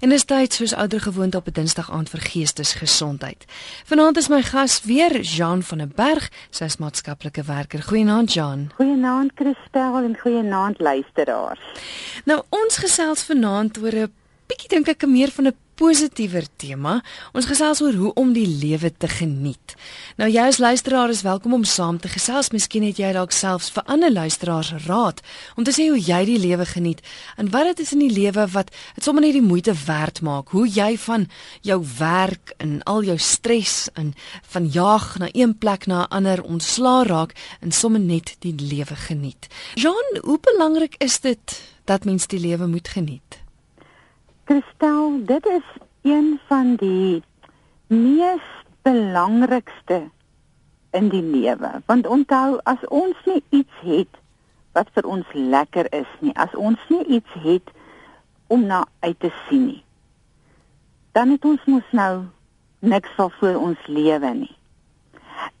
En 0.00 0.08
dis 0.08 0.24
tyd 0.24 0.54
soos 0.56 0.72
ouer 0.72 1.00
gewoond 1.00 1.34
op 1.34 1.46
'n 1.46 1.52
Dinsdag 1.52 1.90
aand 1.90 2.08
vir 2.08 2.20
geestesgesondheid. 2.20 3.44
Vanaand 3.84 4.16
is 4.16 4.28
my 4.28 4.42
gas 4.42 4.82
weer 4.82 5.20
Jean 5.20 5.62
van 5.62 5.78
der 5.78 5.88
Berg, 5.88 6.30
sy 6.50 6.64
is 6.64 6.76
maatskaplike 6.76 7.42
werker. 7.42 7.82
Goeienaand 7.82 8.32
Jean. 8.32 8.70
Goeienaand 8.74 9.30
Christel 9.34 9.96
en 9.96 10.16
goeienaand 10.20 10.80
luisteraars. 10.80 11.60
Nou 12.24 12.42
ons 12.48 12.76
gesels 12.76 13.22
vanaand 13.22 13.78
oor 13.78 13.94
'n 13.94 14.12
bietjie 14.46 14.68
dink 14.68 14.88
ek 14.88 15.06
meer 15.06 15.30
van 15.30 15.46
'n 15.46 15.56
positiewer 15.80 16.44
tema. 16.60 16.98
Ons 17.32 17.46
gesels 17.48 17.80
oor 17.80 17.96
hoe 17.96 18.10
om 18.20 18.34
die 18.36 18.44
lewe 18.44 18.90
te 18.92 19.08
geniet. 19.08 19.74
Nou 20.20 20.28
jy 20.28 20.44
as 20.50 20.58
luisteraar 20.60 21.12
is 21.12 21.22
welkom 21.24 21.54
om 21.56 21.64
saam 21.64 21.96
te 22.02 22.10
gesels. 22.12 22.52
Miskien 22.52 22.84
het 22.84 23.00
jy 23.00 23.14
dalk 23.16 23.32
selfs 23.32 23.70
vir 23.72 23.86
ander 23.88 24.12
luisteraars 24.12 24.74
raad 24.84 25.22
om 25.56 25.64
te 25.64 25.72
sê 25.72 25.88
hoe 25.88 26.00
jy 26.00 26.20
die 26.28 26.38
lewe 26.42 26.68
geniet 26.68 27.00
en 27.40 27.48
wat 27.54 27.70
dit 27.72 27.84
is 27.86 27.94
in 27.96 28.04
die 28.04 28.12
lewe 28.12 28.44
wat 28.52 28.74
dit 28.98 29.06
sommer 29.06 29.24
net 29.24 29.38
die 29.38 29.44
moeite 29.44 29.72
werd 29.86 30.20
maak. 30.26 30.52
Hoe 30.52 30.66
jy 30.68 30.92
van 31.00 31.26
jou 31.64 31.80
werk 31.96 32.54
en 32.60 32.82
al 32.84 33.08
jou 33.08 33.16
stres 33.16 33.88
en 33.96 34.12
van 34.52 34.68
jaag 34.68 35.14
na 35.22 35.32
een 35.32 35.56
plek 35.56 35.88
na 35.88 36.04
'n 36.04 36.12
ander 36.20 36.42
ontslaa 36.42 37.02
raak 37.08 37.32
en 37.60 37.72
sommer 37.72 38.00
net 38.00 38.36
die 38.40 38.54
lewe 38.54 38.96
geniet. 39.08 39.48
Jean, 39.74 40.20
hoe 40.20 40.38
belangrik 40.40 40.94
is 40.98 41.20
dit 41.20 41.62
dat 41.84 42.04
mens 42.04 42.26
die 42.26 42.40
lewe 42.40 42.66
moet 42.66 42.88
geniet? 42.88 43.39
Christel, 44.50 45.24
dit 45.24 45.46
is 45.46 45.62
een 46.02 46.40
van 46.46 46.74
die 46.74 47.22
mees 47.86 48.46
belangrikste 48.82 50.08
in 50.90 51.08
die 51.08 51.22
lewe. 51.22 51.70
Want 51.86 52.06
onthou, 52.06 52.58
as 52.62 52.86
ons 52.88 53.14
nie 53.24 53.44
iets 53.48 53.76
het 53.86 54.16
wat 54.74 54.88
vir 54.96 55.06
ons 55.06 55.28
lekker 55.32 55.86
is 55.94 56.08
nie, 56.18 56.34
as 56.34 56.56
ons 56.58 56.82
nie 56.88 57.04
iets 57.04 57.36
het 57.44 57.70
om 58.46 58.64
na 58.66 58.80
uit 59.06 59.20
te 59.22 59.30
sien 59.46 59.68
nie, 59.68 59.84
dan 61.14 61.30
het 61.30 61.46
ons 61.46 61.68
mos 61.70 61.92
nou 61.94 62.24
niks 62.78 63.12
van 63.20 63.30
voor 63.38 63.60
ons 63.68 63.84
lewe 63.86 64.32
nie. 64.40 64.56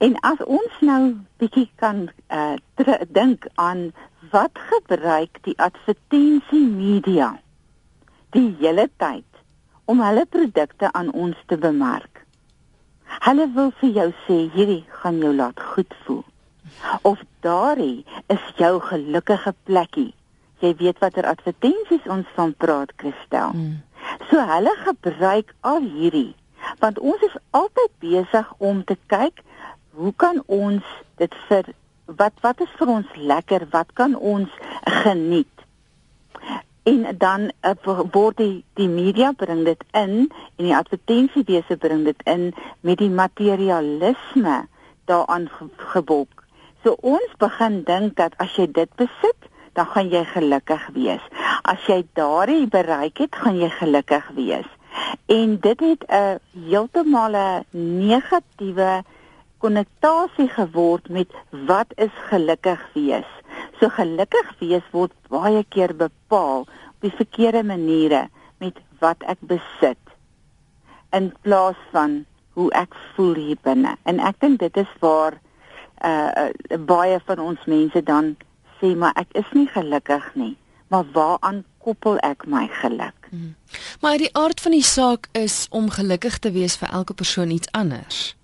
En 0.02 0.16
as 0.26 0.42
ons 0.46 0.80
nou 0.80 1.14
bietjie 1.38 1.68
kan 1.78 2.08
uh 2.26 2.58
dink 3.06 3.46
aan 3.54 3.92
wat 4.34 4.58
gebruik 4.72 5.38
die 5.46 5.54
advertensie 5.62 6.66
media 6.66 7.30
die 8.34 8.48
hele 8.60 8.88
tyd 9.02 9.26
om 9.90 10.02
hulle 10.04 10.26
produkte 10.26 10.92
aan 10.92 11.10
ons 11.12 11.36
te 11.50 11.58
bemark. 11.58 12.24
Hulle 13.26 13.48
wil 13.56 13.72
vir 13.80 13.90
jou 13.98 14.08
sê 14.26 14.38
hierdie 14.54 14.84
gaan 15.02 15.18
jou 15.22 15.32
laat 15.34 15.60
goed 15.72 15.94
voel. 16.04 16.24
Of 17.02 17.22
daardie 17.42 18.04
is 18.30 18.42
jou 18.56 18.78
gelukkige 18.86 19.54
plekkie. 19.66 20.12
Jy 20.62 20.74
weet 20.78 21.00
watter 21.02 21.26
advertensies 21.26 22.06
ons 22.06 22.28
van 22.36 22.52
praat, 22.54 22.92
Christel. 23.00 23.56
Hmm. 23.56 23.80
So 24.30 24.44
hulle 24.52 24.74
gebruik 24.84 25.54
al 25.60 25.82
hierdie 25.82 26.34
want 26.80 26.98
ons 27.00 27.22
is 27.24 27.36
altyd 27.56 27.92
besig 28.04 28.48
om 28.58 28.82
te 28.84 28.96
kyk 29.12 29.40
hoe 29.96 30.12
kan 30.16 30.42
ons 30.46 30.86
dit 31.20 31.34
vir 31.48 31.72
wat 32.20 32.36
wat 32.44 32.60
is 32.64 32.72
vir 32.78 32.90
ons 32.90 33.16
lekker, 33.16 33.66
wat 33.70 33.92
kan 33.94 34.16
ons 34.16 34.50
geniet? 35.02 35.59
En 36.82 37.16
dan 37.18 37.50
uh, 37.62 37.74
word 38.12 38.36
die 38.36 38.64
die 38.74 38.88
media 38.88 39.32
bring 39.36 39.64
dit 39.64 39.84
in 39.92 40.30
en 40.56 40.64
die 40.64 40.76
advertensiewese 40.76 41.76
bring 41.76 42.04
dit 42.04 42.22
in 42.24 42.50
met 42.80 42.98
die 42.98 43.10
materialisme 43.10 44.66
daaraan 45.04 45.48
gebok. 45.92 46.44
So 46.84 46.96
ons 47.04 47.36
begin 47.38 47.82
dink 47.84 48.16
dat 48.16 48.36
as 48.40 48.54
jy 48.56 48.70
dit 48.72 48.90
besit, 48.96 49.48
dan 49.76 49.86
gaan 49.92 50.08
jy 50.10 50.24
gelukkig 50.24 50.86
wees. 50.96 51.24
As 51.62 51.84
jy 51.88 52.02
daardie 52.18 52.66
bereik 52.70 53.20
het, 53.20 53.36
gaan 53.36 53.58
jy 53.60 53.68
gelukkig 53.76 54.30
wees. 54.36 54.68
En 55.30 55.58
dit 55.60 55.80
het 55.80 56.04
'n 56.08 56.38
heeltemal 56.68 57.36
'n 57.36 57.64
negatiewe 58.06 59.04
konnotasie 59.60 60.48
geword 60.48 61.08
met 61.08 61.32
wat 61.68 61.92
is 61.96 62.14
gelukkig 62.28 62.80
wees. 62.94 63.28
So 63.80 63.88
gelukkig 63.92 64.54
wees 64.60 64.86
word 64.92 65.12
baie 65.28 65.64
keer 65.68 65.94
bepaal 65.96 66.64
op 66.64 67.04
die 67.04 67.14
verkeerde 67.16 67.62
maniere 67.64 68.28
met 68.60 68.80
wat 69.00 69.22
ek 69.28 69.40
besit 69.40 70.00
in 71.16 71.30
plaas 71.44 71.78
van 71.92 72.24
hoe 72.58 72.70
ek 72.76 72.94
voel 73.14 73.34
hier 73.34 73.60
binne. 73.62 73.96
En 74.04 74.20
ek 74.20 74.40
dink 74.40 74.60
dit 74.60 74.76
is 74.76 74.92
waar 75.04 75.36
uh, 76.04 76.30
uh 76.44 76.80
baie 76.86 77.20
van 77.26 77.38
ons 77.38 77.64
mense 77.68 78.02
dan 78.02 78.34
sê 78.80 78.94
maar 78.96 79.16
ek 79.20 79.32
is 79.38 79.48
nie 79.56 79.68
gelukkig 79.68 80.34
nie. 80.34 80.56
Maar 80.90 81.04
waaraan 81.14 81.64
koppel 81.78 82.18
ek 82.26 82.46
my 82.50 82.66
geluk? 82.80 83.28
Hmm. 83.30 83.54
Maar 84.00 84.18
die 84.18 84.32
aard 84.34 84.60
van 84.60 84.74
die 84.74 84.84
saak 84.84 85.28
is 85.32 85.66
om 85.70 85.90
gelukkig 85.90 86.38
te 86.38 86.50
wees 86.50 86.76
vir 86.76 86.90
elke 86.90 87.14
persoon 87.14 87.50
iets 87.54 87.70
anders. 87.72 88.34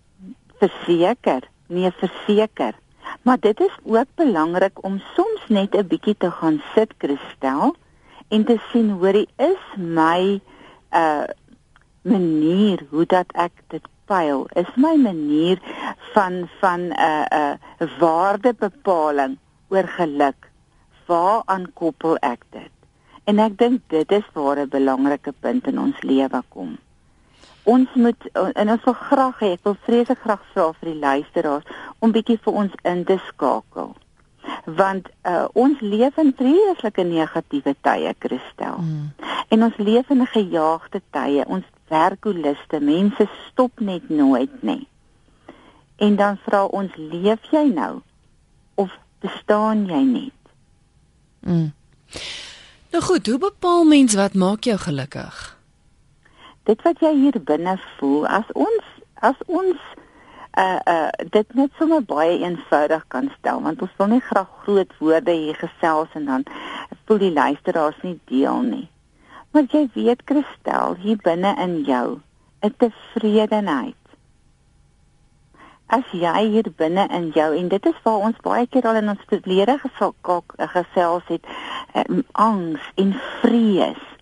Verseker, 0.58 1.48
nee 1.66 1.90
verseker. 1.90 2.74
Maar 3.22 3.40
dit 3.40 3.60
is 3.60 3.74
ook 3.84 4.10
belangrik 4.14 4.84
om 4.84 5.00
soms 5.14 5.42
net 5.48 5.74
'n 5.74 5.86
bietjie 5.86 6.16
te 6.18 6.30
gaan 6.30 6.62
sit, 6.74 6.94
Christel, 6.98 7.74
en 8.28 8.44
te 8.44 8.56
sien 8.70 8.90
hoorie 8.90 9.28
is 9.36 9.62
my 9.76 10.40
uh 10.92 11.24
manier 12.02 12.86
hoe 12.90 13.06
dat 13.06 13.26
ek 13.32 13.52
dit 13.66 13.82
pyl, 14.04 14.46
is 14.54 14.70
my 14.74 14.94
manier 14.96 15.58
van 16.14 16.48
van 16.60 16.80
'n 16.80 16.92
uh, 16.92 17.24
'n 17.30 17.58
uh, 17.82 17.98
waardebepaling 17.98 19.38
oor 19.68 19.88
geluk. 19.88 20.50
Waaraan 21.06 21.72
koppel 21.72 22.16
ek 22.16 22.42
dit? 22.50 22.72
En 23.24 23.38
ek 23.38 23.58
dink 23.58 23.80
dit 23.86 24.12
is 24.12 24.26
waar 24.32 24.58
'n 24.58 24.68
belangrike 24.68 25.32
punt 25.40 25.66
in 25.66 25.78
ons 25.78 26.02
lewe 26.02 26.42
kom 26.48 26.78
ons 27.66 27.94
moet 27.94 28.27
en 28.34 28.72
ons 28.75 28.88
wil 28.88 28.97
graag 29.03 29.38
hê 29.43 29.53
ek 29.56 29.69
wil 29.69 29.77
vreeslik 29.87 30.22
graag 30.22 30.43
vra 30.54 30.66
vir 30.81 30.93
die 30.93 31.00
luisteraars 31.03 31.78
om 31.99 32.15
bietjie 32.15 32.38
vir 32.44 32.59
ons 32.62 32.75
in 32.87 33.04
te 33.04 33.19
skakel. 33.28 33.94
Want 34.78 35.09
uh, 35.27 35.47
ons 35.59 35.81
leef 35.82 36.19
in 36.22 36.31
vreeslike 36.38 37.03
negatiewe 37.06 37.75
tye 37.82 38.15
Christel. 38.22 38.78
Mm. 38.78 39.09
en 39.49 39.62
ons 39.62 39.77
leef 39.78 40.10
in 40.10 40.27
gejaagde 40.27 41.00
tye. 41.15 41.44
Ons 41.47 41.66
werkoliste 41.91 42.81
mense 42.81 43.28
stop 43.47 43.81
net 43.81 44.09
nooit 44.10 44.62
nie 44.62 44.87
en 45.97 46.16
dan 46.16 46.38
vra 46.44 46.65
ons 46.65 46.93
leef 46.97 47.41
jy 47.53 47.65
nou 47.72 48.00
of 48.75 48.93
bestaan 49.25 49.87
jy 49.88 50.03
net? 50.04 50.33
Mm. 51.47 51.72
nou 52.93 53.03
goed 53.03 53.27
hoe 53.27 53.38
bepaal 53.38 53.84
mens 53.84 54.15
wat 54.15 54.34
maak 54.34 54.66
jou 54.66 54.77
gelukkig 54.78 55.55
dit 56.66 56.82
wat 56.82 57.00
jy 57.00 57.12
hier 57.15 57.38
binne 57.49 57.77
voel 57.99 58.27
as 58.27 58.49
ons 58.54 58.91
as 59.28 59.38
ons 59.47 59.78
uh 60.59 60.81
uh 60.93 61.10
dit 61.34 61.54
net 61.54 61.71
sommer 61.78 62.03
baie 62.03 62.38
eenvoudig 62.41 63.04
kan 63.15 63.31
stel 63.38 63.62
want 63.66 63.82
ons 63.87 63.94
wil 64.00 64.10
nie 64.15 64.25
graag 64.28 64.50
groot 64.65 64.97
woorde 64.99 65.34
hier 65.37 65.59
gesels 65.60 66.16
en 66.21 66.27
dan 66.31 66.47
voel 67.06 67.22
die 67.22 67.32
luisteraars 67.32 67.99
nie 68.03 68.19
deel 68.31 68.62
nie. 68.66 68.88
Maar 69.53 69.69
jy 69.72 69.84
weet 69.94 70.25
Christel 70.25 70.97
hier 71.04 71.21
binne 71.22 71.54
in 71.62 71.77
jou 71.87 72.21
'n 72.62 72.75
tevredenheid. 72.83 74.03
As 75.87 76.10
jy 76.10 76.43
hier 76.50 76.72
binne 76.77 77.06
in 77.09 77.31
jou 77.34 77.56
en 77.56 77.69
dit 77.69 77.87
is 77.87 78.03
waar 78.03 78.27
ons 78.28 78.43
baie 78.43 78.66
keer 78.66 78.88
al 78.91 79.00
in 79.03 79.09
ons 79.09 79.28
verlede 79.31 79.78
gesels 80.59 81.27
het, 81.28 81.47
uh, 81.94 82.22
angs 82.33 82.91
en 82.94 83.15
vrees 83.41 84.16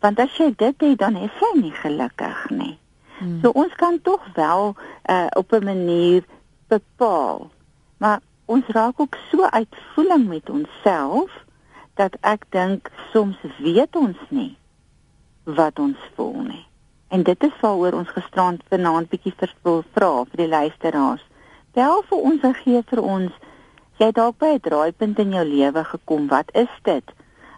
want 0.00 0.18
as 0.18 0.36
jy 0.36 0.52
dit 0.56 0.80
het 0.80 0.98
dan 0.98 1.16
is 1.16 1.40
jy 1.40 1.52
nie 1.60 1.74
gelukkig 1.76 2.50
nie. 2.50 2.78
Hmm. 3.18 3.40
So 3.42 3.52
ons 3.52 3.74
kan 3.76 4.00
tog 4.02 4.24
wel 4.34 4.74
uh, 5.10 5.26
op 5.36 5.52
'n 5.52 5.64
manier 5.64 6.24
bepaal. 6.68 7.50
Maar 7.98 8.20
ons 8.44 8.66
raak 8.66 9.00
ook 9.00 9.16
so 9.30 9.44
uitvoeling 9.44 10.28
met 10.28 10.50
onsself 10.50 11.30
dat 11.94 12.16
ek 12.20 12.44
dink 12.48 12.90
soms 13.12 13.36
weet 13.58 13.96
ons 13.96 14.16
nie 14.28 14.56
wat 15.44 15.78
ons 15.78 15.98
voel 16.14 16.42
nie. 16.42 16.66
En 17.08 17.22
dit 17.22 17.42
is 17.42 17.60
waaroor 17.60 17.92
ons 17.92 18.08
gisterand 18.08 18.62
vanaand 18.68 19.08
bietjie 19.08 19.34
verspil 19.36 19.84
vra 19.92 20.24
vir 20.24 20.36
die 20.36 20.48
luisteraars. 20.48 21.24
Bel 21.74 22.02
vir 22.08 22.18
ons 22.18 22.42
en 22.42 22.54
gee 22.54 22.82
vir 22.92 23.02
ons 23.02 23.32
jy 24.00 24.10
dalk 24.16 24.38
by 24.38 24.54
'n 24.56 24.60
draaipunt 24.60 25.18
in 25.18 25.32
jou 25.32 25.44
lewe 25.44 25.84
gekom. 25.84 26.28
Wat 26.28 26.48
is 26.54 26.72
dit 26.82 27.04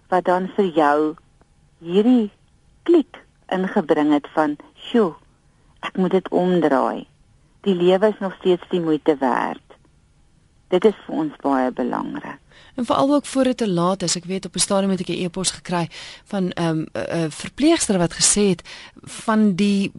wat 0.09 0.25
dan 0.25 0.49
vir 0.57 0.65
jou 0.65 1.15
hierdie 1.83 2.31
klik 2.83 3.19
ingebring 3.53 4.13
het 4.13 4.29
van, 4.35 4.57
"Sjoe, 4.75 5.15
ek 5.81 5.97
moet 5.97 6.11
dit 6.11 6.29
omdraai. 6.29 7.07
Die 7.61 7.75
lewe 7.75 8.09
is 8.09 8.19
nog 8.21 8.35
steeds 8.39 8.63
die 8.69 8.81
moeite 8.81 9.17
werd." 9.17 9.61
Dit 10.69 10.85
is 10.85 10.95
vir 11.07 11.15
ons 11.15 11.37
baie 11.37 11.73
belangrik. 11.73 12.39
En 12.75 12.85
veral 12.85 13.15
ook 13.15 13.27
voor 13.27 13.45
dit 13.45 13.57
te 13.57 13.69
laat 13.69 14.03
is. 14.03 14.17
Ek 14.17 14.25
weet 14.25 14.45
op 14.45 14.55
'n 14.55 14.59
stadium 14.59 14.91
het 14.91 15.01
ek 15.01 15.09
'n 15.09 15.25
e-pos 15.25 15.51
gekry 15.51 15.89
van 16.25 16.45
'n 16.49 16.63
um, 16.63 16.87
'n 16.93 17.31
verpleegster 17.31 17.99
wat 17.99 18.13
gesê 18.13 18.49
het 18.49 18.63
van 19.03 19.55
die 19.55 19.91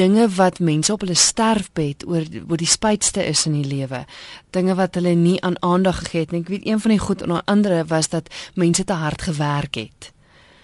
dinge 0.00 0.28
wat 0.28 0.58
mense 0.58 0.92
op 0.92 1.00
hulle 1.00 1.14
sterfbed 1.14 2.06
oor 2.06 2.24
oor 2.48 2.56
die 2.56 2.66
spytste 2.66 3.26
is 3.26 3.46
in 3.46 3.52
die 3.52 3.74
lewe. 3.74 4.04
Dinge 4.50 4.74
wat 4.74 4.94
hulle 4.94 5.14
nie 5.14 5.42
aan 5.42 5.62
aandag 5.62 5.98
gegee 5.98 6.20
het 6.20 6.30
nie. 6.30 6.40
Ek 6.40 6.48
weet 6.48 6.66
een 6.66 6.80
van 6.80 6.90
die 6.90 7.00
goed 7.00 7.22
onder 7.22 7.42
andere 7.44 7.84
was 7.84 8.08
dat 8.08 8.34
mense 8.54 8.84
te 8.84 8.92
hard 8.92 9.22
gewerk 9.22 9.74
het 9.74 10.14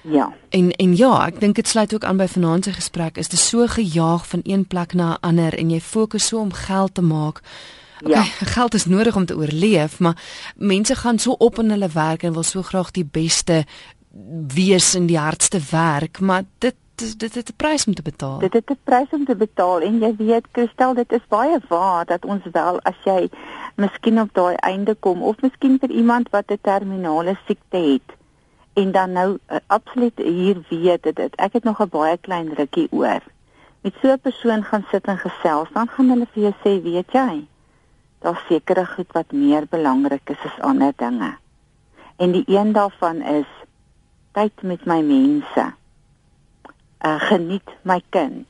Ja. 0.02 0.32
En 0.49 0.70
en 0.70 0.96
ja, 0.96 1.26
ek 1.26 1.40
dink 1.40 1.54
dit 1.54 1.69
sluit 1.69 1.94
ook 1.94 2.04
aan 2.04 2.16
by 2.16 2.26
vanaand 2.26 2.64
se 2.64 2.72
gesprek. 2.72 3.16
Is 3.16 3.28
dit 3.28 3.38
so 3.38 3.66
gejaag 3.66 4.26
van 4.28 4.40
een 4.43 4.66
plek 4.66 4.94
na 4.94 5.12
'n 5.12 5.20
ander 5.20 5.58
en 5.58 5.70
jy 5.70 5.81
fokus 5.81 6.26
so 6.26 6.38
om 6.38 6.52
geld 6.52 6.94
te 6.94 7.02
maak? 7.02 7.40
Ja. 7.99 8.08
Okay, 8.08 8.31
geld 8.56 8.75
is 8.75 8.87
nodig 8.87 9.16
om 9.16 9.26
te 9.26 9.37
oorleef, 9.37 9.99
maar 9.99 10.22
mense 10.56 10.94
gaan 10.94 11.19
so 11.19 11.31
op 11.31 11.58
in 11.58 11.70
hulle 11.70 11.88
werk 11.88 12.22
en 12.22 12.32
wil 12.32 12.43
so 12.43 12.62
graag 12.62 12.90
die 12.90 13.04
beste 13.04 13.64
wees 14.54 14.94
in 14.94 15.06
die 15.06 15.19
hardste 15.19 15.60
werk, 15.70 16.20
maar 16.20 16.43
dit 16.58 16.75
dit 17.16 17.34
het 17.34 17.49
'n 17.49 17.56
prys 17.56 17.87
om 17.87 17.94
te 17.94 18.02
betaal. 18.02 18.38
Dit 18.38 18.52
het 18.52 18.70
'n 18.70 18.78
prys 18.84 19.10
om 19.10 19.25
te 19.25 19.37
betaal 19.37 19.81
en 19.81 19.99
jy 19.99 20.14
weet, 20.16 20.46
Christel, 20.52 20.94
dit 20.94 21.12
is 21.12 21.26
baie 21.28 21.58
waar 21.69 22.04
dat 22.04 22.25
ons 22.25 22.43
wel 22.52 22.81
as 22.81 22.96
jy 23.04 23.31
miskien 23.76 24.20
op 24.20 24.28
daai 24.32 24.54
einde 24.54 24.94
kom 24.94 25.22
of 25.22 25.40
miskien 25.40 25.78
vir 25.78 25.90
iemand 25.90 26.28
wat 26.31 26.50
'n 26.50 26.58
terminale 26.62 27.38
siekte 27.46 27.76
het 27.76 28.21
en 28.72 28.92
dan 28.92 29.12
nou 29.12 29.38
uh, 29.50 29.56
absoluut 29.66 30.19
hier 30.19 30.64
weet 30.69 31.02
dit 31.02 31.36
ek 31.36 31.52
het 31.52 31.64
nog 31.64 31.80
'n 31.80 31.88
baie 31.88 32.16
klein 32.16 32.54
rukkie 32.54 32.88
oor. 32.90 33.22
Met 33.80 33.94
so 34.00 34.12
'n 34.12 34.20
persoon 34.20 34.64
gaan 34.64 34.84
sit 34.90 35.04
en 35.04 35.19
gesels, 35.19 35.69
dan 35.72 35.88
gaan 35.88 36.08
hulle 36.08 36.26
vir 36.32 36.42
jou 36.42 36.54
sê, 36.64 36.82
weet 36.82 37.12
jy, 37.12 37.46
daar's 38.19 38.46
sekere 38.48 38.86
goed 38.86 39.12
wat 39.12 39.32
meer 39.32 39.66
belangrik 39.70 40.30
is 40.30 40.44
as 40.44 40.60
ander 40.60 40.92
dinge. 40.96 41.36
En 42.16 42.32
die 42.32 42.44
een 42.46 42.72
daarvan 42.72 43.22
is 43.22 43.46
tyd 44.32 44.62
met 44.62 44.84
my 44.84 45.00
mense. 45.00 45.72
Uh 47.04 47.20
geniet 47.20 47.68
my 47.82 48.02
kind. 48.08 48.46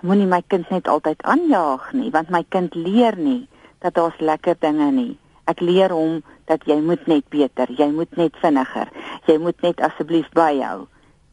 Moenie 0.00 0.26
my 0.26 0.42
kind 0.46 0.70
net 0.70 0.88
altyd 0.88 1.22
aanjaag 1.22 1.92
nie, 1.92 2.10
want 2.10 2.28
my 2.28 2.44
kind 2.48 2.74
leer 2.74 3.16
nie 3.16 3.48
dat 3.78 3.94
daar's 3.94 4.18
lekker 4.18 4.56
dinge 4.58 4.90
nie. 4.90 5.18
Ek 5.44 5.60
leer 5.60 5.92
hom 5.92 6.22
dat 6.44 6.64
jy 6.64 6.80
moet 6.80 7.06
net 7.06 7.28
beter, 7.28 7.70
jy 7.70 7.90
moet 7.90 8.16
net 8.16 8.36
vinniger, 8.42 8.90
jy 9.26 9.38
moet 9.38 9.60
net 9.62 9.80
asseblief 9.80 10.28
byhou. 10.32 10.86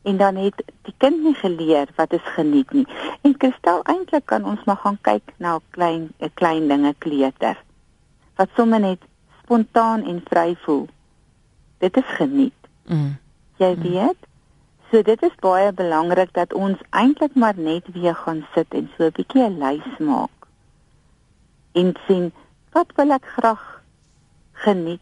En 0.03 0.17
dan 0.17 0.35
het 0.35 0.63
die 0.87 0.93
kind 0.97 1.23
nie 1.23 1.35
geleer 1.37 1.89
wat 1.95 2.13
is 2.13 2.33
geniet 2.35 2.71
nie. 2.73 2.87
En 3.21 3.37
Kristal 3.37 3.83
eintlik 3.83 4.25
kan 4.25 4.45
ons 4.45 4.63
maar 4.65 4.81
gaan 4.81 4.97
kyk 5.01 5.33
na 5.37 5.55
'n 5.55 5.61
klein 5.69 6.13
'n 6.19 6.31
klein 6.33 6.67
dinge 6.67 6.93
kleuter 6.97 7.57
wat 8.35 8.49
sommer 8.55 8.79
net 8.79 9.01
spontaan 9.43 10.03
en 10.03 10.21
vry 10.25 10.55
voel. 10.63 10.87
Dit 11.77 11.97
is 11.97 12.09
geniet. 12.17 12.59
Mm. 12.85 13.17
Jy 13.57 13.77
weet? 13.77 14.17
So 14.91 15.01
dit 15.01 15.21
is 15.23 15.35
baie 15.39 15.71
belangrik 15.71 16.33
dat 16.33 16.53
ons 16.53 16.79
eintlik 16.89 17.35
maar 17.35 17.57
net 17.57 17.85
weer 17.93 18.15
gaan 18.15 18.45
sit 18.55 18.73
en 18.73 18.89
so 18.97 19.03
'n 19.03 19.11
bietjie 19.11 19.43
'n 19.43 19.57
lys 19.57 19.97
maak. 19.99 20.37
En 21.71 21.93
sien 22.07 22.33
wat 22.71 22.87
wil 22.95 23.11
ek 23.11 23.25
graag 23.25 23.80
geniet? 24.65 25.01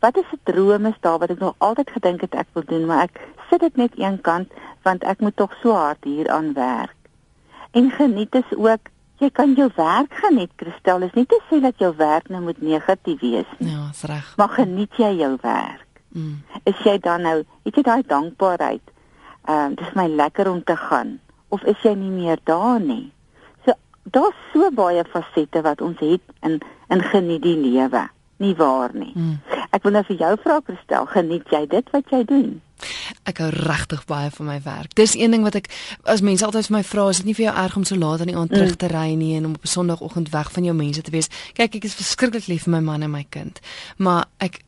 Wat 0.00 0.16
is 0.16 0.30
'n 0.32 0.40
droom 0.48 0.86
is 0.86 1.00
daar 1.00 1.18
wat 1.18 1.30
ek 1.30 1.38
nog 1.38 1.54
altyd 1.58 1.90
gedink 1.90 2.20
het 2.20 2.34
ek 2.34 2.48
wil 2.52 2.64
doen, 2.66 2.86
maar 2.86 3.02
ek 3.02 3.20
sit 3.50 3.60
dit 3.60 3.76
net 3.76 3.92
een 3.98 4.20
kant 4.20 4.48
want 4.82 5.04
ek 5.04 5.20
moet 5.20 5.36
tog 5.36 5.52
so 5.62 5.72
hard 5.72 6.04
hieraan 6.04 6.52
werk. 6.52 6.96
En 7.70 7.90
geniet 7.90 8.34
is 8.34 8.56
ook 8.56 8.88
jy 9.20 9.30
kan 9.30 9.52
jou 9.54 9.68
werk 9.76 10.14
geniet, 10.22 10.50
Christel, 10.56 11.02
is 11.02 11.12
nie 11.14 11.26
te 11.28 11.40
sê 11.50 11.60
dat 11.60 11.76
jou 11.78 11.92
werk 11.96 12.28
nou 12.28 12.40
moet 12.42 12.60
negatief 12.64 13.20
wees 13.20 13.50
nie. 13.58 13.70
Ja, 13.70 13.90
is 13.90 14.02
reg. 14.08 14.32
Maar 14.36 14.48
geniet 14.48 14.96
jy 14.96 15.10
jou 15.18 15.36
werk? 15.42 15.86
Mm. 16.08 16.42
Is 16.64 16.78
jy 16.84 16.98
dan 16.98 17.22
nou, 17.22 17.42
het 17.64 17.76
jy 17.76 17.82
daai 17.82 18.02
dankbaarheid? 18.06 18.82
Ehm 19.48 19.72
uh, 19.72 19.76
dis 19.76 19.92
my 19.94 20.06
lekker 20.08 20.48
om 20.50 20.64
te 20.64 20.76
gaan 20.76 21.18
of 21.48 21.62
is 21.62 21.78
jy 21.82 21.94
nie 21.98 22.10
meer 22.10 22.40
daar 22.44 22.80
nie? 22.80 23.12
So 23.66 23.74
daar's 24.02 24.36
so 24.52 24.70
baie 24.70 25.04
fasette 25.04 25.62
wat 25.66 25.80
ons 25.80 26.00
het 26.00 26.22
in 26.46 26.60
in 26.88 27.02
geniet 27.12 27.42
die 27.42 27.56
lewe. 27.56 28.08
Nie 28.40 28.54
waar 28.56 28.94
nie. 28.96 29.12
Mm. 29.14 29.38
Ek 29.70 29.84
wil 29.84 29.92
nou 29.92 30.02
vir 30.08 30.16
jou 30.16 30.32
vra 30.42 30.58
Christel, 30.64 31.06
geniet 31.12 31.52
jy 31.52 31.66
dit 31.70 31.90
wat 31.94 32.12
jy 32.12 32.20
doen? 32.28 32.48
Ek 33.28 33.42
hou 33.42 33.50
regtig 33.52 34.06
baie 34.08 34.30
van 34.32 34.48
my 34.48 34.56
werk. 34.64 34.94
Dis 34.96 35.12
een 35.18 35.34
ding 35.34 35.44
wat 35.44 35.58
ek 35.60 35.68
as 36.08 36.24
mense 36.24 36.46
altyd 36.46 36.70
vir 36.70 36.76
my 36.78 36.82
vra, 36.88 37.04
is 37.12 37.20
dit 37.20 37.28
nie 37.28 37.36
vir 37.36 37.50
jou 37.50 37.54
erg 37.64 37.76
om 37.76 37.84
so 37.84 38.00
laat 38.00 38.24
in 38.24 38.32
die 38.32 38.38
aand 38.40 38.54
terug 38.54 38.78
te 38.80 38.88
ry 38.88 39.12
nie 39.20 39.34
en 39.36 39.50
om 39.50 39.58
op 39.58 39.68
'n 39.68 39.74
Sondagoggend 39.74 40.32
weg 40.32 40.52
van 40.52 40.64
jou 40.64 40.74
mense 40.74 41.02
te 41.02 41.12
wees? 41.12 41.28
Kyk, 41.52 41.74
ek 41.74 41.84
is 41.84 41.94
verskriklik 42.00 42.48
lief 42.48 42.64
vir 42.64 42.72
my 42.72 42.80
man 42.80 43.02
en 43.02 43.10
my 43.10 43.26
kind, 43.28 43.60
maar 43.96 44.26
ek 44.38 44.62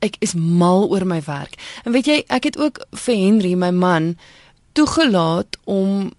ek 0.00 0.16
is 0.20 0.34
mal 0.34 0.90
oor 0.90 1.04
my 1.04 1.20
werk. 1.24 1.54
En 1.84 1.92
weet 1.92 2.06
jy, 2.06 2.24
ek 2.28 2.44
het 2.44 2.58
ook 2.58 2.86
vir 2.92 3.14
Henry, 3.14 3.54
my 3.54 3.70
man, 3.70 4.16
toegelaat 4.72 5.56
om 5.64 6.12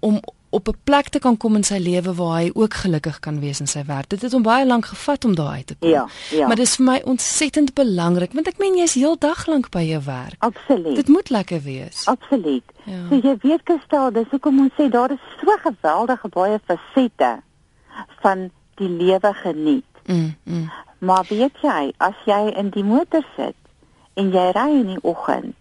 om 0.00 0.20
op 0.50 0.68
'n 0.68 0.76
plek 0.84 1.08
te 1.08 1.18
kan 1.18 1.36
kom 1.36 1.54
in 1.56 1.64
sy 1.64 1.78
lewe 1.78 2.14
waar 2.14 2.40
hy 2.40 2.50
ook 2.54 2.74
gelukkig 2.74 3.20
kan 3.20 3.40
wees 3.40 3.60
in 3.60 3.66
sy 3.66 3.84
werk. 3.84 4.08
Dit 4.08 4.22
het 4.22 4.32
hom 4.32 4.42
baie 4.42 4.66
lank 4.66 4.84
gevat 4.86 5.24
om 5.24 5.34
daar 5.34 5.52
uit 5.52 5.66
te 5.66 5.76
kom. 5.78 5.88
Ja, 5.90 6.06
ja. 6.30 6.46
Maar 6.46 6.56
dit 6.56 6.66
is 6.66 6.76
vir 6.76 6.84
my 6.84 7.00
ontsettend 7.04 7.74
belangrik 7.74 8.32
want 8.32 8.46
ek 8.46 8.58
meen 8.58 8.76
jy's 8.76 8.94
heeldag 8.94 9.46
lank 9.46 9.70
by 9.70 9.82
jou 9.82 10.02
werk. 10.04 10.34
Absoluut. 10.38 10.96
Dit 10.96 11.08
moet 11.08 11.30
lekker 11.30 11.60
wees. 11.62 12.06
Absoluut. 12.06 12.62
Ja. 12.84 13.08
So 13.08 13.14
jy 13.16 13.36
weet 13.42 13.60
Christel, 13.64 14.12
dis 14.12 14.26
hoekom 14.30 14.60
ons 14.60 14.72
sê 14.80 14.88
daar 14.90 15.10
is 15.10 15.18
so 15.40 15.56
geweldige 15.70 16.28
baie 16.28 16.60
fasette 16.66 17.40
van 18.20 18.50
die 18.74 18.88
lewe 18.88 19.32
geniet. 19.34 19.84
Mm, 20.06 20.34
mm. 20.44 20.70
Maar 20.98 21.24
weet 21.28 21.56
jy, 21.62 21.92
as 21.96 22.14
jy 22.24 22.52
in 22.56 22.70
die 22.70 22.84
motor 22.84 23.24
sit 23.36 23.54
en 24.14 24.30
jy 24.32 24.50
ry 24.52 24.70
in 24.80 24.86
die 24.86 25.02
oggend, 25.02 25.54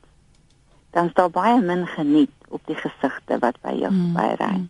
dan 0.91 1.05
is 1.05 1.13
daar 1.13 1.29
baie 1.29 1.61
min 1.61 1.87
geniet 1.87 2.29
op 2.49 2.61
die 2.65 2.75
gesigte 2.75 3.39
wat 3.39 3.55
by 3.61 3.71
jou 3.79 3.91
Mm, 3.91 4.13
by 4.13 4.35
ry. 4.39 4.51
mm. 4.57 4.69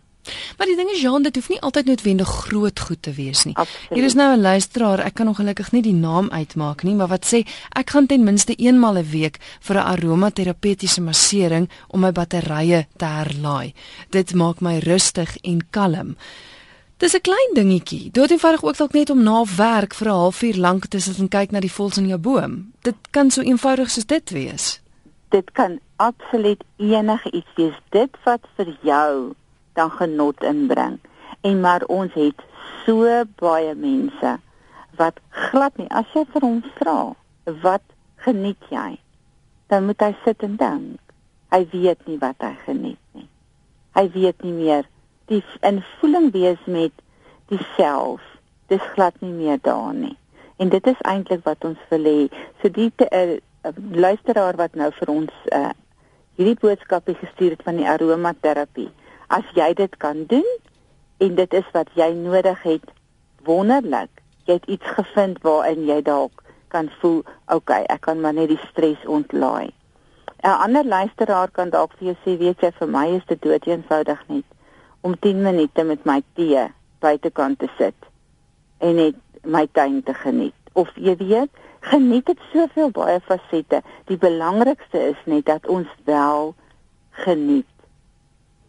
Maar 0.58 0.66
die 0.66 0.76
ding 0.76 0.90
is 0.90 1.00
Jean, 1.00 1.22
dit 1.22 1.34
hoef 1.34 1.48
nie 1.48 1.60
altyd 1.60 1.86
noodwendig 1.86 2.28
groot 2.28 2.80
goed 2.80 3.02
te 3.02 3.12
wees 3.12 3.44
nie. 3.44 3.54
Absoluut. 3.54 3.94
Hier 3.94 4.04
is 4.04 4.14
nou 4.14 4.36
'n 4.36 4.40
luisteraar, 4.40 5.04
ek 5.04 5.14
kan 5.14 5.28
ongelukkig 5.28 5.72
nie 5.72 5.82
die 5.82 5.94
naam 5.94 6.30
uitmaak 6.30 6.82
nie, 6.82 6.94
maar 6.94 7.08
wat 7.08 7.26
sê 7.26 7.46
ek 7.72 7.90
gaan 7.90 8.06
ten 8.06 8.24
minste 8.24 8.54
eenmal 8.54 8.98
'n 8.98 9.10
week 9.10 9.38
vir 9.60 9.76
'n 9.76 9.86
aromaterapeutiese 9.86 11.00
massering 11.00 11.68
om 11.88 12.00
my 12.00 12.12
batterye 12.12 12.86
te 12.96 13.04
herlaai. 13.04 13.74
Dit 14.10 14.34
maak 14.34 14.60
my 14.60 14.78
rustig 14.78 15.36
en 15.42 15.66
kalm. 15.70 16.16
Dis 16.98 17.14
'n 17.14 17.20
klein 17.20 17.50
dingetjie. 17.54 18.10
Dood 18.10 18.30
eenvoudig 18.30 18.62
ook 18.64 18.76
dalk 18.76 18.92
net 18.92 19.10
om 19.10 19.22
na 19.22 19.44
werk 19.56 19.94
vir 19.94 20.08
'n 20.08 20.10
halfuur 20.10 20.56
lank 20.56 20.86
te 20.86 20.98
sit 20.98 21.18
en 21.18 21.28
kyk 21.28 21.50
na 21.50 21.60
die 21.60 21.72
voëls 21.72 21.96
in 21.96 22.08
jou 22.08 22.18
boom. 22.18 22.72
Dit 22.82 22.94
kan 23.10 23.30
so 23.30 23.42
eenvoudig 23.42 23.90
soos 23.90 24.06
dit 24.06 24.30
wees. 24.30 24.80
Dit 25.28 25.50
kan 25.52 25.80
absoluut 25.96 26.64
enige 26.76 27.30
iets 27.30 27.52
wees. 27.54 27.74
Dit 27.90 28.10
wat 28.24 28.40
vir 28.56 28.76
jou 28.82 29.34
dan 29.76 29.92
genot 29.94 30.42
inbring. 30.44 30.98
En 31.40 31.60
maar 31.60 31.84
ons 31.92 32.12
het 32.16 32.42
so 32.84 33.22
baie 33.40 33.74
mense 33.74 34.36
wat 34.96 35.20
glad 35.30 35.76
nie 35.76 35.88
as 35.92 36.08
jy 36.16 36.24
vir 36.32 36.46
hom 36.46 36.60
vra, 36.78 36.98
wat 37.62 37.84
geniet 38.24 38.70
jy? 38.72 38.96
Dan 39.70 39.86
moet 39.86 40.00
hy 40.00 40.12
sit 40.24 40.42
en 40.46 40.56
dink. 40.60 41.00
Hy 41.52 41.62
weet 41.72 42.06
nie 42.08 42.18
wat 42.22 42.42
hy 42.42 42.54
geniet 42.64 43.02
nie. 43.14 43.28
Hy 43.96 44.06
weet 44.14 44.42
nie 44.44 44.54
meer 44.54 44.88
die 45.30 45.42
invoeling 45.66 46.30
wees 46.34 46.62
met 46.66 46.94
diself. 47.50 48.22
Dis 48.70 48.82
glad 48.94 49.14
nie 49.22 49.34
meer 49.34 49.58
daar 49.62 49.94
nie. 49.94 50.16
En 50.56 50.70
dit 50.72 50.86
is 50.86 51.02
eintlik 51.06 51.44
wat 51.44 51.64
ons 51.64 51.80
wil 51.90 52.08
hê. 52.08 52.20
So 52.62 52.72
die 52.72 52.90
te, 52.96 53.06
uh, 53.12 53.72
luisteraar 53.92 54.56
wat 54.58 54.74
nou 54.78 54.90
vir 54.98 55.12
ons 55.12 55.34
uh, 55.54 55.72
hierdie 56.38 56.58
boodskap 56.60 57.08
gestuur 57.08 57.56
het 57.56 57.64
van 57.66 57.80
die 57.80 57.88
aromaterapie. 57.88 58.88
As 59.28 59.44
jy 59.54 59.72
dit 59.74 59.96
kan 59.96 60.24
doen 60.30 60.46
en 61.18 61.34
dit 61.34 61.52
is 61.52 61.68
wat 61.72 61.90
jy 61.94 62.12
nodig 62.14 62.62
het, 62.62 62.90
wonderlik. 63.46 64.10
Jy 64.46 64.58
het 64.58 64.66
iets 64.66 64.92
gevind 64.98 65.40
waarin 65.42 65.86
jy 65.86 66.02
dalk 66.02 66.42
kan 66.68 66.90
voel, 67.00 67.22
okay, 67.46 67.82
ek 67.90 68.00
kan 68.06 68.20
maar 68.20 68.34
net 68.34 68.50
die 68.52 68.62
stres 68.70 69.02
ontlaai. 69.06 69.72
'n 70.42 70.58
Ander 70.64 70.84
luisteraar 70.84 71.50
kan 71.50 71.70
dalk 71.70 71.92
vir 71.98 72.12
jou 72.12 72.16
sê, 72.24 72.38
weet 72.38 72.60
jy, 72.60 72.70
vir 72.78 72.88
my 72.88 73.06
is 73.16 73.24
dit 73.26 73.42
dood 73.42 73.66
eenvoudig 73.66 74.20
net 74.28 74.44
om 75.00 75.14
10 75.18 75.42
minute 75.42 75.84
met 75.84 76.04
my 76.04 76.22
tee 76.34 76.66
buitekant 77.00 77.58
te 77.58 77.68
sit 77.78 78.10
en 78.78 78.94
net 78.96 79.16
my 79.42 79.66
tuin 79.72 80.02
te 80.02 80.14
geniet. 80.14 80.54
Of 80.72 80.90
jy 80.94 81.16
weet, 81.16 81.50
geniet 81.80 82.26
dit 82.26 82.40
soveel 82.52 82.90
baie 82.90 83.20
fasette. 83.20 83.82
Die 84.10 84.18
belangrikste 84.18 84.98
is 85.12 85.20
net 85.24 85.46
dat 85.46 85.66
ons 85.66 85.88
wel 86.04 86.54
geniet. 87.24 87.70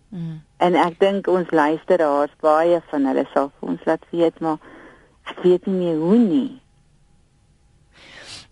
Mm. 0.10 0.47
En 0.58 0.76
ek 0.76 1.00
dink 1.00 1.28
ons 1.28 1.50
luisteraars 1.52 2.34
baie 2.42 2.82
van 2.92 3.06
hulle 3.06 3.26
sal 3.34 3.52
vir 3.60 3.74
ons 3.74 3.84
laat 3.86 4.06
weet 4.12 4.40
maar 4.40 4.58
ek 5.30 5.44
weet 5.44 5.68
nie 5.70 5.78
meer 5.82 6.00
hoe 6.02 6.18
nie. 6.18 6.50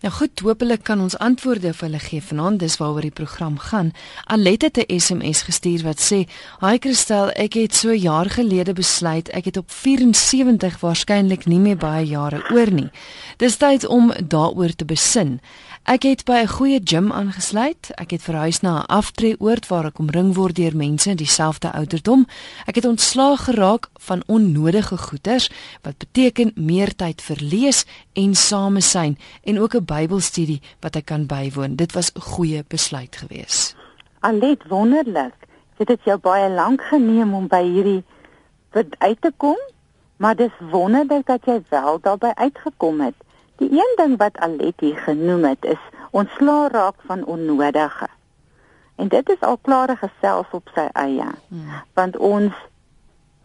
Nou 0.04 0.12
goed, 0.12 0.40
hopelik 0.44 0.82
kan 0.84 1.00
ons 1.00 1.16
antwoorde 1.24 1.70
vir 1.72 1.86
hulle 1.86 1.98
gee 2.04 2.22
vanaand. 2.22 2.60
Dis 2.60 2.76
waaroor 2.76 3.06
die 3.06 3.14
program 3.16 3.56
gaan. 3.58 3.94
Alet 4.26 4.62
het 4.62 4.76
'n 4.76 5.00
SMS 5.00 5.42
gestuur 5.48 5.82
wat 5.82 6.00
sê: 6.00 6.28
"Haai 6.60 6.78
Christel, 6.78 7.30
ek 7.30 7.54
het 7.54 7.74
so 7.74 7.92
jaar 7.92 8.30
gelede 8.30 8.72
besluit 8.72 9.28
ek 9.28 9.44
het 9.44 9.56
op 9.56 9.70
74 9.70 10.80
waarskynlik 10.80 11.46
nie 11.46 11.58
meer 11.58 11.76
baie 11.76 12.06
jare 12.06 12.42
oor 12.52 12.70
nie. 12.70 12.90
Dis 13.36 13.56
tyd 13.56 13.86
om 13.86 14.12
daaroor 14.28 14.74
te 14.76 14.84
besin. 14.84 15.40
Ek 15.86 16.02
het 16.02 16.24
by 16.26 16.42
'n 16.42 16.48
goeie 16.48 16.80
gim 16.84 17.12
aangesluit. 17.12 17.90
Ek 17.94 18.10
het 18.10 18.22
verhuis 18.22 18.60
na 18.60 18.82
'n 18.82 18.86
aftreeoord 18.86 19.66
waar 19.66 19.84
ek 19.84 19.98
omring 19.98 20.34
word 20.34 20.56
deur 20.56 20.76
mense 20.76 21.10
in 21.10 21.16
dieselfde 21.16 21.72
ouderdom. 21.72 22.26
Ek 22.66 22.74
het 22.74 22.84
ontslaag 22.84 23.44
geraak 23.44 23.88
van 23.94 24.22
onnodige 24.26 24.96
goeders 24.96 25.50
wat 25.82 25.98
beteken 25.98 26.52
meer 26.54 26.94
tyd 26.94 27.22
vir 27.22 27.36
lees 27.40 27.86
en 28.12 28.34
samesyn 28.34 29.18
en 29.42 29.60
ook 29.60 29.74
'n 29.74 29.84
Bybelstudie 29.84 30.60
wat 30.80 30.96
ek 30.96 31.04
kan 31.04 31.26
bywoon. 31.26 31.76
Dit 31.76 31.92
was 31.92 32.12
'n 32.12 32.20
goeie 32.20 32.64
besluit 32.68 33.16
geweest." 33.16 33.76
Alet 34.20 34.62
wonderlik. 34.68 35.34
Dit 35.76 35.88
het 35.88 36.00
jou 36.04 36.18
baie 36.18 36.50
lank 36.50 36.82
geneem 36.82 37.34
om 37.34 37.46
by 37.46 37.62
hierdie 37.62 38.04
uit 38.98 39.20
te 39.20 39.32
kom, 39.36 39.58
maar 40.16 40.36
dis 40.36 40.52
wonderlik 40.70 41.26
dat 41.26 41.44
jy 41.44 41.62
wel 41.68 42.00
daarby 42.00 42.30
uitgekom 42.34 43.00
het. 43.00 43.14
Die 43.56 43.70
een 43.70 43.92
ding 43.96 44.16
wat 44.18 44.36
Alet 44.36 44.80
hier 44.80 44.96
genoem 44.96 45.44
het 45.44 45.64
is 45.64 45.82
ontslaa 46.10 46.68
raak 46.68 46.94
van 47.06 47.24
onnodige. 47.24 48.08
En 48.96 49.08
dit 49.08 49.28
is 49.28 49.40
al 49.40 49.56
klare 49.56 49.96
gesels 49.96 50.46
op 50.50 50.68
sy 50.74 50.88
eie. 50.92 51.28
Hmm. 51.48 51.82
Want 51.94 52.16
ons 52.16 52.54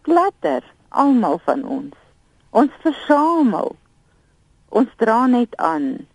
platter 0.00 0.62
almal 0.88 1.40
van 1.44 1.64
ons. 1.64 1.96
Ons 2.50 2.70
versamel. 2.84 3.76
Ons 4.68 4.88
dra 4.96 5.26
net 5.26 5.56
aan. 5.56 6.06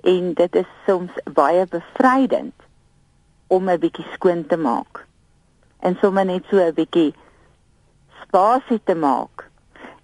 En 0.00 0.32
dit 0.34 0.54
is 0.54 0.68
soms 0.86 1.12
baie 1.32 1.66
bevrydend 1.66 2.54
om 3.46 3.68
'n 3.68 3.78
bietjie 3.78 4.06
skoon 4.12 4.46
te 4.46 4.56
maak. 4.56 5.06
En 5.80 5.96
sommer 6.00 6.24
net 6.24 6.44
so 6.50 6.56
'n 6.56 6.74
bietjie 6.74 7.14
spasie 8.22 8.80
te 8.84 8.94
maak. 8.94 9.50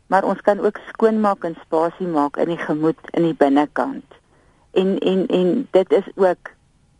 Maar 0.06 0.24
ons 0.24 0.40
kan 0.40 0.60
ook 0.60 0.78
skoon 0.88 1.20
maak 1.20 1.44
en 1.44 1.56
spasie 1.64 2.06
maak 2.06 2.36
in 2.36 2.48
die 2.48 2.58
gemoed 2.58 2.98
in 3.10 3.22
die 3.22 3.34
binnekant. 3.34 4.04
En 4.72 4.98
en 4.98 5.26
en 5.26 5.68
dit 5.70 5.92
is 5.92 6.08
ook 6.14 6.50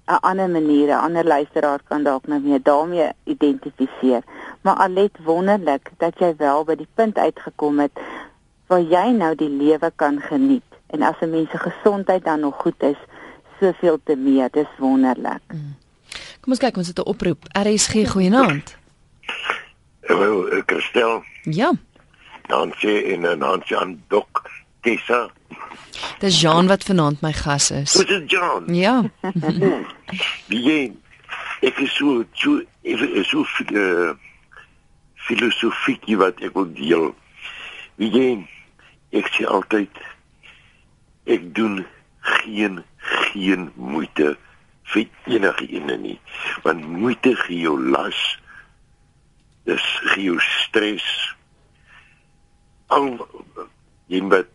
'n 0.07 0.21
ander 0.21 0.51
manier, 0.51 0.89
'n 0.89 1.05
ander 1.05 1.25
luisteraar 1.25 1.81
kan 1.89 2.03
dalk 2.03 2.27
nou 2.27 2.41
mee 2.41 2.63
daarmee 2.63 3.11
identifiseer. 3.25 4.23
Maar 4.61 4.75
alet 4.75 5.19
wonderlik 5.25 5.91
dat 5.97 6.19
jy 6.19 6.35
wel 6.37 6.65
by 6.65 6.75
die 6.75 6.89
punt 6.95 7.19
uitgekom 7.19 7.79
het 7.79 7.99
waar 8.67 8.81
jy 8.81 9.11
nou 9.11 9.35
die 9.35 9.51
lewe 9.51 9.93
kan 9.97 10.21
geniet. 10.21 10.65
En 10.87 11.03
as 11.03 11.21
'n 11.21 11.31
mens 11.31 11.51
se 11.51 11.59
gesondheid 11.59 12.25
dan 12.25 12.41
nog 12.41 12.57
goed 12.57 12.83
is, 12.83 12.97
soveel 13.61 13.99
te 14.05 14.17
meer, 14.17 14.49
dis 14.51 14.67
wonderlik. 14.79 15.43
Mm. 15.53 15.77
Kom 16.41 16.53
ons 16.53 16.59
kyk, 16.59 16.77
ons 16.77 16.87
het 16.87 16.99
'n 16.99 17.09
oproep. 17.09 17.43
RSG 17.53 18.11
goeienaand. 18.11 18.77
Hallo, 20.01 20.47
eh, 20.47 20.63
Christel. 20.67 21.23
Ja. 21.43 21.73
Dan 22.53 22.73
sê 22.81 22.93
in 23.13 23.25
'n 23.25 23.39
Nancy 23.39 23.75
aan 23.75 24.03
Dok 24.09 24.43
Tessa. 24.83 25.31
Dis 26.21 26.41
Jean 26.41 26.67
wat 26.67 26.85
vanaand 26.85 27.21
my 27.21 27.33
gas 27.33 27.71
is. 27.71 27.93
Dis 27.93 28.05
is 28.05 28.23
Jean. 28.27 28.75
Ja. 28.75 29.03
Wie 30.49 30.93
ek 31.61 31.79
is 31.79 31.97
so 31.97 32.25
so 32.33 32.61
ek 32.83 33.25
so 33.25 33.47
uh, 33.73 34.13
filosofie 35.15 36.17
wat 36.21 36.45
ek 36.45 36.53
wil 36.55 36.69
deel. 36.77 37.15
Wie 37.97 38.47
ek 39.13 39.29
sê 39.33 39.49
altyd 39.49 40.05
ek 41.25 41.55
doen 41.57 41.87
geen 42.21 42.83
geen 43.33 43.71
moeite 43.77 44.37
vir 44.93 45.09
enige 45.27 45.67
ene 45.69 45.97
nie 45.97 46.19
want 46.65 46.85
moeite 46.85 47.35
gee 47.45 47.65
jou 47.65 47.77
las 47.81 48.19
dis 49.69 49.85
gee 50.13 50.29
jou 50.31 50.39
stres 50.47 51.07
al 52.97 53.09
jy 54.13 54.21
moet 54.29 54.51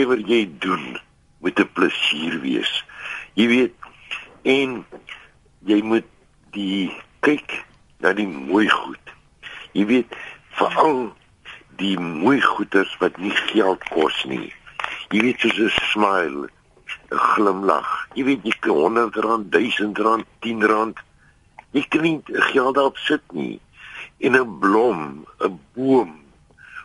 ewer 0.00 0.22
jy 0.32 0.42
doen 0.64 0.98
moet 1.44 1.60
'n 1.60 1.72
plesier 1.78 2.40
wees 2.44 2.72
jy 3.34 3.46
weet 3.54 3.74
en 4.56 4.82
jy 5.70 5.80
moet 5.82 6.08
die 6.56 6.90
kyk 7.26 7.62
na 8.00 8.12
die 8.12 8.28
mooi 8.28 8.68
goed 8.68 9.14
jy 9.72 9.86
weet 9.92 10.20
veral 10.58 11.00
die 11.80 11.96
mooi 11.98 12.40
goeders 12.40 12.92
wat 13.00 13.18
nie 13.18 13.34
geld 13.52 13.82
kos 13.94 14.24
nie 14.24 14.52
jy 15.10 15.22
weet 15.26 15.40
soos 15.40 15.58
'n 15.58 15.74
smile 15.92 16.48
'n 17.10 17.18
glimlag. 17.34 18.08
Jy 18.14 18.24
weet 18.24 18.42
jy 18.44 18.54
kan 18.60 18.74
100 18.74 19.16
rand, 19.22 19.50
1000 19.52 19.98
rand, 19.98 20.26
10 20.40 20.62
rand. 20.66 20.98
Jy 21.70 21.84
kan 21.88 22.02
nie 22.02 22.20
geld 22.50 22.74
daarop 22.74 22.98
sit 22.98 23.22
nie. 23.32 23.60
En 24.18 24.32
'n 24.34 24.58
blom, 24.58 25.26
'n 25.38 25.60
boom 25.74 26.25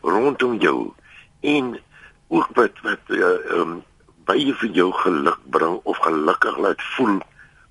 rondom 0.02 0.58
jou 0.62 0.94
en 1.42 1.80
ook 2.28 2.50
wat 2.56 2.82
wat 2.86 3.14
uh, 3.16 3.38
um 3.60 3.82
baie 4.26 4.54
vir 4.54 4.70
jou 4.76 4.92
geluk 5.02 5.40
bring 5.54 5.80
of 5.84 5.98
gelukkig 6.06 6.58
laat 6.58 6.82
voel 6.96 7.20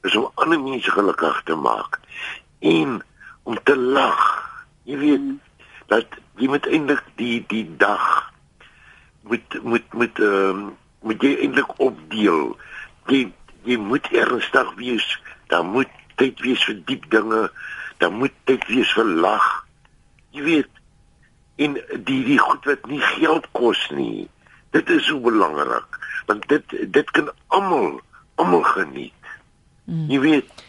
is 0.03 0.17
om 0.17 0.31
ander 0.35 0.61
mense 0.61 0.91
gelukkig 0.91 1.43
te 1.45 1.55
maak 1.55 2.01
en 2.61 3.01
om 3.43 3.57
te 3.65 3.77
lag. 3.77 4.21
Jy 4.85 4.99
weet 5.01 5.29
dat 5.93 6.19
jy 6.41 6.49
moet 6.49 6.67
eintlik 6.67 7.05
die 7.21 7.41
die 7.49 7.67
dag 7.81 8.31
moet 9.29 9.63
moet 9.63 9.93
moet 9.93 10.19
ehm 10.19 10.51
um, 10.51 10.63
moet 11.01 11.23
jy 11.25 11.35
eintlik 11.45 11.73
opdeel. 11.81 12.57
Jy 13.09 13.23
jy 13.65 13.77
moet 13.81 14.07
ernstig 14.13 14.75
wees. 14.77 15.07
Daar 15.53 15.65
moet 15.65 15.93
tyd 16.21 16.41
wees 16.45 16.65
vir 16.69 16.81
diep 16.89 17.09
dinge. 17.13 17.49
Daar 17.99 18.13
moet 18.13 18.35
tyd 18.45 18.67
wees 18.69 18.93
vir 18.97 19.09
lag. 19.25 19.47
Jy 20.37 20.45
weet 20.45 20.80
in 21.61 21.76
die 22.07 22.23
die 22.25 22.38
goed 22.40 22.64
wat 22.64 22.87
nie 22.88 23.02
geld 23.14 23.47
kos 23.57 23.81
nie. 23.93 24.29
Dit 24.73 24.90
is 24.90 25.07
so 25.11 25.21
belangrik 25.21 25.99
want 26.31 26.49
dit 26.49 26.75
dit 26.95 27.11
kan 27.11 27.31
almal 27.47 28.00
almal 28.35 28.62
geniet. 28.62 29.31
Mm. 29.85 30.07
Jy 30.09 30.21
weet. 30.21 30.67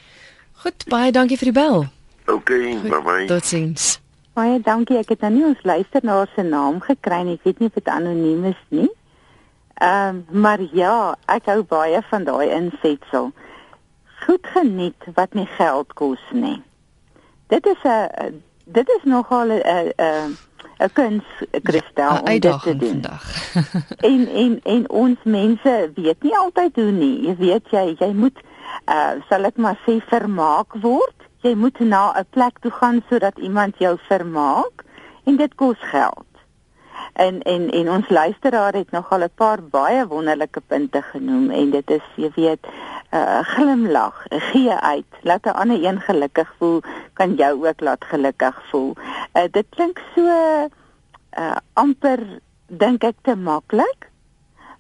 Goed, 0.64 0.86
baie 0.90 1.12
dankie 1.14 1.38
vir 1.38 1.52
die 1.52 1.58
bel. 1.58 1.86
OK, 2.32 2.50
bye 2.88 3.02
bye. 3.06 3.28
Totsiens. 3.30 4.00
Baie 4.38 4.60
dankie. 4.66 4.98
Ek 5.02 5.14
het 5.14 5.24
nou 5.26 5.32
nie 5.36 5.46
ons 5.52 5.64
luisteraar 5.68 6.30
se 6.36 6.44
naam 6.48 6.82
gekry 6.84 7.22
nie. 7.28 7.38
Ek 7.40 7.48
weet 7.48 7.62
nie 7.62 7.70
of 7.72 7.78
dit 7.78 7.94
anoniem 7.94 8.50
is 8.52 8.62
nie. 8.70 8.90
Ehm 9.82 10.22
um, 10.22 10.42
maar 10.44 10.62
ja, 10.76 11.16
ek 11.32 11.50
hou 11.50 11.62
baie 11.68 12.02
van 12.10 12.28
daai 12.28 12.52
insetsel. 12.58 13.32
Goed 14.26 14.48
geniet 14.54 15.10
wat 15.16 15.34
nie 15.34 15.48
geld 15.58 15.94
kos 15.98 16.22
nie. 16.34 16.60
Dit 17.50 17.66
is 17.66 17.84
'n 17.84 18.42
dit 18.66 18.88
is 18.98 19.04
nogal 19.04 19.52
'n 19.52 19.94
'n 19.98 20.38
'n 20.82 20.92
kuns 20.94 21.24
kristal 21.64 22.20
om 22.20 22.40
dit 22.40 22.62
te 22.64 22.76
doen. 22.78 23.04
en 24.12 24.22
en 24.44 24.60
en 24.64 24.90
ons 24.90 25.18
mense 25.24 25.92
weet 25.96 26.24
nie 26.24 26.38
altyd 26.38 26.76
hoe 26.76 26.92
nie. 26.92 27.28
Jy 27.28 27.36
weet 27.36 27.66
jy 27.72 27.86
jy 28.00 28.12
moet 28.14 28.38
uh 28.90 29.14
sal 29.30 29.46
ek 29.46 29.58
maar 29.58 29.80
sê 29.86 30.00
vermaak 30.14 30.74
word. 30.82 31.18
Jy 31.42 31.56
moet 31.56 31.80
na 31.80 32.14
'n 32.18 32.26
plek 32.30 32.60
toe 32.60 32.72
gaan 32.72 33.02
sodat 33.10 33.38
iemand 33.38 33.78
jou 33.78 33.98
vermaak 34.08 34.86
en 35.26 35.36
dit 35.38 35.56
kos 35.56 35.78
geld 35.80 36.31
en 37.14 37.42
en 37.42 37.70
en 37.70 37.90
ons 37.90 38.10
luisteraar 38.10 38.74
het 38.74 38.92
nogal 38.92 39.24
'n 39.24 39.36
paar 39.36 39.64
baie 39.64 40.08
wonderlike 40.08 40.62
punte 40.68 41.02
genoem 41.02 41.50
en 41.50 41.70
dit 41.70 41.90
is 41.90 42.06
jy 42.16 42.32
weet 42.36 42.66
'n 43.12 43.16
uh, 43.18 43.40
glimlag, 43.44 44.26
gee 44.30 44.72
uit, 44.72 45.12
laat 45.22 45.46
'n 45.46 45.58
ander 45.62 45.84
een 45.84 46.00
gelukkig 46.02 46.54
voel, 46.58 46.82
kan 47.14 47.36
jou 47.36 47.68
ook 47.68 47.82
laat 47.82 48.04
gelukkig 48.06 48.62
voel. 48.70 48.96
Uh, 49.34 49.44
dit 49.52 49.66
klink 49.70 50.02
so 50.16 50.22
uh, 51.38 51.56
amper 51.74 52.40
dink 52.68 53.04
ek 53.04 53.16
te 53.22 53.36
maklik. 53.36 54.10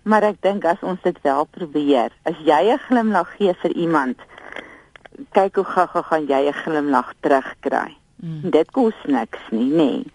Maar 0.01 0.24
ek 0.24 0.42
dink 0.42 0.66
as 0.66 0.82
ons 0.82 1.01
dit 1.04 1.18
wel 1.22 1.46
probeer, 1.46 2.10
as 2.24 2.38
jy 2.46 2.74
'n 2.74 2.86
glimlag 2.88 3.36
gee 3.38 3.54
vir 3.54 3.72
iemand, 3.72 4.18
kyk 5.32 5.56
hoe 5.56 5.66
gou-gou 5.66 6.04
gaan 6.04 6.25
jy 6.25 6.48
'n 6.48 6.62
glimlag 6.63 7.13
terugkry. 7.20 7.98
Mm. 8.16 8.50
Dit 8.50 8.72
kos 8.72 8.98
niks 9.06 9.40
nie, 9.51 9.70
nê. 9.70 9.75
Nee. 9.75 10.06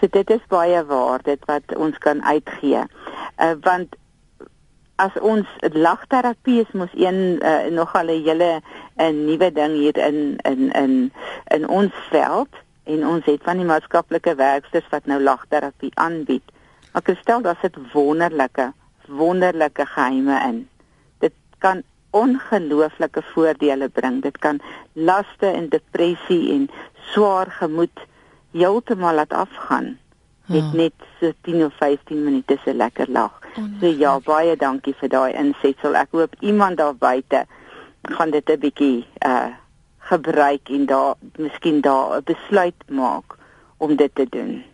So 0.00 0.08
dit 0.10 0.30
is 0.30 0.44
baie 0.48 0.84
waar 0.84 1.22
dit 1.22 1.44
wat 1.46 1.76
ons 1.76 1.98
kan 1.98 2.22
uitgee. 2.24 2.84
Uh 3.36 3.54
want 3.60 3.96
as 5.00 5.16
ons 5.24 5.48
lagterapie 5.72 6.60
is 6.60 6.72
mos 6.76 6.92
een 6.92 7.40
uh, 7.40 7.68
nogal 7.72 8.10
'n 8.12 8.24
hele 8.24 8.50
'n 8.96 9.24
nuwe 9.24 9.52
ding 9.52 9.74
hier 9.74 9.96
in 9.96 10.36
in 10.50 10.70
in 10.72 11.12
in 11.56 11.68
ons 11.68 11.92
veld 12.10 12.52
en 12.84 13.06
ons 13.06 13.24
het 13.24 13.42
van 13.42 13.56
die 13.56 13.66
maatskaplike 13.66 14.34
werkers 14.34 14.88
wat 14.90 15.06
nou 15.06 15.20
lagterapie 15.22 15.92
aanbied. 15.94 16.44
Maar 16.92 17.02
ek 17.04 17.18
stel 17.22 17.42
dat 17.42 17.56
dit 17.62 17.76
wonderlike 17.92 18.72
wonderlike 19.08 19.86
geheime 19.86 20.36
in. 20.48 20.68
Dit 21.18 21.34
kan 21.58 21.82
ongelooflike 22.10 23.22
voordele 23.22 23.88
bring. 23.88 24.22
Dit 24.22 24.38
kan 24.38 24.60
laste 24.92 25.46
en 25.46 25.68
depressie 25.68 26.52
en 26.52 26.70
swaar 27.12 27.50
gemoed 27.50 28.06
heeltemal 28.52 29.14
laat 29.14 29.32
afgaan 29.32 29.98
met 30.46 30.60
hmm. 30.60 30.76
net 30.76 30.92
so 31.20 31.32
10 31.42 31.64
of 31.64 31.74
15 31.78 32.24
minute 32.24 32.58
se 32.64 32.74
lekker 32.74 33.06
lag. 33.08 33.38
So 33.80 33.86
ja, 33.86 34.18
baie 34.24 34.56
dankie 34.56 34.94
vir 34.98 35.08
daai 35.08 35.32
insetsel. 35.38 35.94
Ek 35.94 36.10
hoop 36.10 36.34
iemand 36.40 36.76
daar 36.76 36.94
buite 36.94 37.44
gaan 38.02 38.30
dit 38.30 38.50
'n 38.50 38.58
bietjie 38.58 39.06
uh 39.26 39.50
gebruik 40.10 40.68
en 40.68 40.86
daar 40.86 41.14
miskien 41.36 41.80
daar 41.80 42.18
'n 42.18 42.24
besluit 42.24 42.74
maak 42.88 43.36
om 43.76 43.96
dit 43.96 44.14
te 44.14 44.26
doen. 44.30 44.64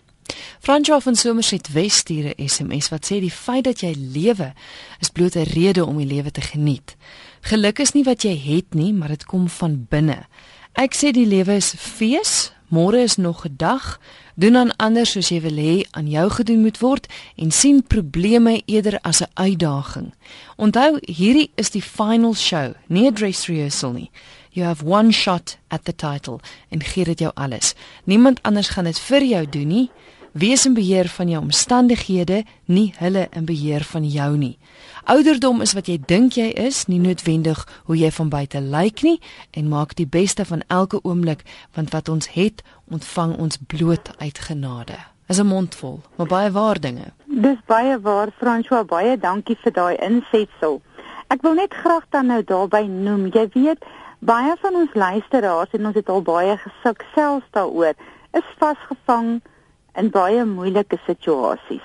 Franjo 0.60 0.98
van 0.98 1.14
Somerset 1.14 1.72
West 1.72 1.96
stuur 1.96 2.32
'n 2.34 2.48
SMS 2.48 2.88
wat 2.88 3.04
sê 3.04 3.20
die 3.20 3.30
feit 3.30 3.64
dat 3.64 3.80
jy 3.80 3.94
lewe 4.12 4.52
is 4.98 5.10
bloot 5.10 5.34
'n 5.34 5.42
rede 5.42 5.84
om 5.84 5.96
die 5.96 6.06
lewe 6.06 6.30
te 6.30 6.40
geniet. 6.40 6.96
Geluk 7.40 7.78
is 7.78 7.92
nie 7.92 8.04
wat 8.04 8.22
jy 8.22 8.36
het 8.36 8.74
nie, 8.74 8.92
maar 8.92 9.08
dit 9.08 9.24
kom 9.24 9.48
van 9.48 9.86
binne. 9.88 10.26
Ek 10.72 10.94
sê 10.94 11.10
die 11.10 11.26
lewe 11.26 11.54
is 11.54 11.74
fees, 11.78 12.52
Môre 12.68 12.98
is 13.02 13.16
nog 13.16 13.44
'n 13.44 13.54
dag. 13.56 14.00
Doen 14.34 14.56
aan 14.56 14.76
ander 14.76 15.06
soos 15.06 15.28
jy 15.28 15.40
wil 15.40 15.56
hê 15.56 15.86
aan 15.90 16.08
jou 16.10 16.30
gedoen 16.30 16.60
moet 16.60 16.78
word 16.78 17.06
en 17.36 17.50
sien 17.50 17.86
probleme 17.86 18.62
eerder 18.64 18.98
as 19.00 19.20
'n 19.22 19.30
uitdaging. 19.34 20.14
Onthou, 20.56 20.98
hierdie 21.00 21.50
is 21.54 21.70
die 21.70 21.82
final 21.82 22.34
show, 22.34 22.74
nie 22.86 23.06
'n 23.06 23.14
dress 23.14 23.46
rehearsal 23.46 23.92
nie. 23.92 24.10
You 24.50 24.66
have 24.66 24.84
one 24.84 25.12
shot 25.12 25.58
at 25.68 25.84
the 25.84 25.94
title 25.94 26.40
en 26.68 26.82
gee 26.82 27.04
dit 27.04 27.18
jou 27.18 27.30
alles. 27.34 27.74
Niemand 28.04 28.42
anders 28.42 28.68
gaan 28.68 28.84
dit 28.84 28.98
vir 28.98 29.22
jou 29.22 29.48
doen 29.48 29.68
nie. 29.68 29.90
Wees 30.36 30.66
in 30.66 30.74
beheer 30.74 31.08
van 31.08 31.28
jou 31.28 31.40
omstandighede, 31.42 32.42
nie 32.64 32.94
hulle 32.98 33.26
in 33.30 33.44
beheer 33.48 33.84
van 33.88 34.04
jou 34.04 34.36
nie. 34.36 34.58
Ouderdom 35.08 35.62
is 35.64 35.72
wat 35.72 35.86
jy 35.88 35.96
dink 35.96 36.36
jy 36.36 36.50
is, 36.60 36.82
nie 36.92 36.98
noodwendig 37.00 37.62
hoe 37.86 37.96
jy 37.96 38.10
van 38.12 38.28
buite 38.28 38.60
lyk 38.60 39.00
nie 39.06 39.14
en 39.56 39.70
maak 39.72 39.94
die 39.96 40.04
beste 40.04 40.44
van 40.44 40.60
elke 40.68 41.00
oomblik 41.08 41.46
want 41.78 41.96
wat 41.96 42.12
ons 42.12 42.28
het, 42.34 42.60
ontvang 42.92 43.32
ons 43.46 43.56
bloot 43.56 44.12
uit 44.18 44.42
genade. 44.48 45.00
Is 45.32 45.40
'n 45.40 45.46
mondvol, 45.46 46.00
maar 46.16 46.26
baie 46.26 46.50
waar 46.50 46.80
dinge. 46.80 47.08
Dis 47.24 47.64
baie 47.66 47.96
waar, 48.00 48.28
François, 48.36 48.84
baie 48.84 49.16
dankie 49.16 49.56
vir 49.64 49.72
daai 49.72 49.96
insetsel. 49.96 50.82
Ek 51.28 51.42
wil 51.42 51.54
net 51.54 51.72
graag 51.74 52.04
dan 52.10 52.26
nou 52.26 52.42
daarby 52.44 52.84
noem, 52.84 53.26
jy 53.32 53.48
weet, 53.52 53.84
baie 54.18 54.54
van 54.60 54.74
ons 54.74 54.94
luisteraars 54.94 55.70
en 55.72 55.86
ons 55.86 55.94
het 55.94 56.08
al 56.08 56.22
baie 56.22 56.56
gesuk 56.56 57.04
selfs 57.14 57.48
daaroor, 57.50 57.94
is 58.32 58.56
vasgevang 58.58 59.40
in 59.96 60.10
baie 60.10 60.44
moeilike 60.44 60.98
situasies. 61.06 61.84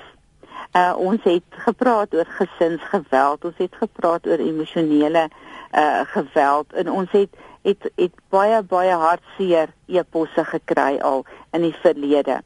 Uh 0.75 0.93
ons 0.97 1.23
het 1.27 1.61
gepraat 1.65 2.13
oor 2.15 2.27
gesinsgeweld, 2.37 3.45
ons 3.45 3.57
het 3.59 3.75
gepraat 3.75 4.27
oor 4.27 4.43
emosionele 4.43 5.27
uh 5.71 6.01
geweld 6.13 6.73
en 6.73 6.91
ons 6.91 7.11
het 7.11 7.35
het 7.61 7.89
het 7.95 8.13
baie 8.33 8.61
baie 8.63 8.93
hartseer 9.03 9.73
eposse 9.87 10.45
gekry 10.53 10.99
al 10.99 11.25
in 11.51 11.67
die 11.67 11.75
verlede. 11.83 12.41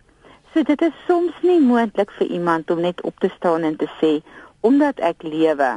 So 0.53 0.63
dit 0.63 0.81
is 0.81 0.95
soms 1.07 1.35
nie 1.41 1.59
moontlik 1.59 2.11
vir 2.17 2.27
iemand 2.27 2.71
om 2.71 2.81
net 2.81 3.01
op 3.01 3.19
te 3.19 3.29
staan 3.37 3.63
en 3.67 3.75
te 3.75 3.89
sê 4.01 4.19
omdat 4.65 4.99
ek 4.99 5.23
lewe 5.23 5.69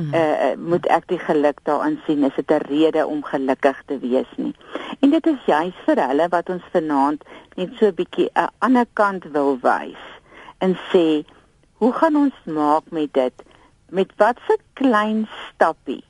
Mm 0.00 0.12
-hmm. 0.12 0.14
uh, 0.14 0.68
moet 0.70 0.86
ek 0.86 1.08
die 1.08 1.18
geluk 1.18 1.58
daarin 1.62 1.98
sien 2.06 2.24
is 2.24 2.34
dit 2.34 2.50
'n 2.50 2.64
rede 2.68 3.06
om 3.06 3.24
gelukkig 3.24 3.82
te 3.86 3.98
wees 3.98 4.30
nie. 4.36 4.54
En 5.00 5.10
dit 5.10 5.26
is 5.26 5.44
juis 5.46 5.74
vir 5.84 6.06
hulle 6.08 6.28
wat 6.28 6.48
ons 6.48 6.62
vanaand 6.72 7.24
net 7.56 7.70
so 7.78 7.86
'n 7.86 7.94
bietjie 7.94 8.30
'n 8.34 8.48
ander 8.58 8.86
kant 8.92 9.24
wil 9.32 9.58
wys 9.60 10.02
en 10.58 10.78
sê 10.92 11.24
hoe 11.80 11.92
gaan 11.92 12.16
ons 12.16 12.34
maak 12.44 12.82
met 12.90 13.12
dit? 13.12 13.42
Met 13.88 14.12
watse 14.16 14.58
klein 14.72 15.28
stappie 15.48 16.04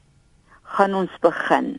gaan 0.62 0.94
ons 0.94 1.10
begin? 1.20 1.78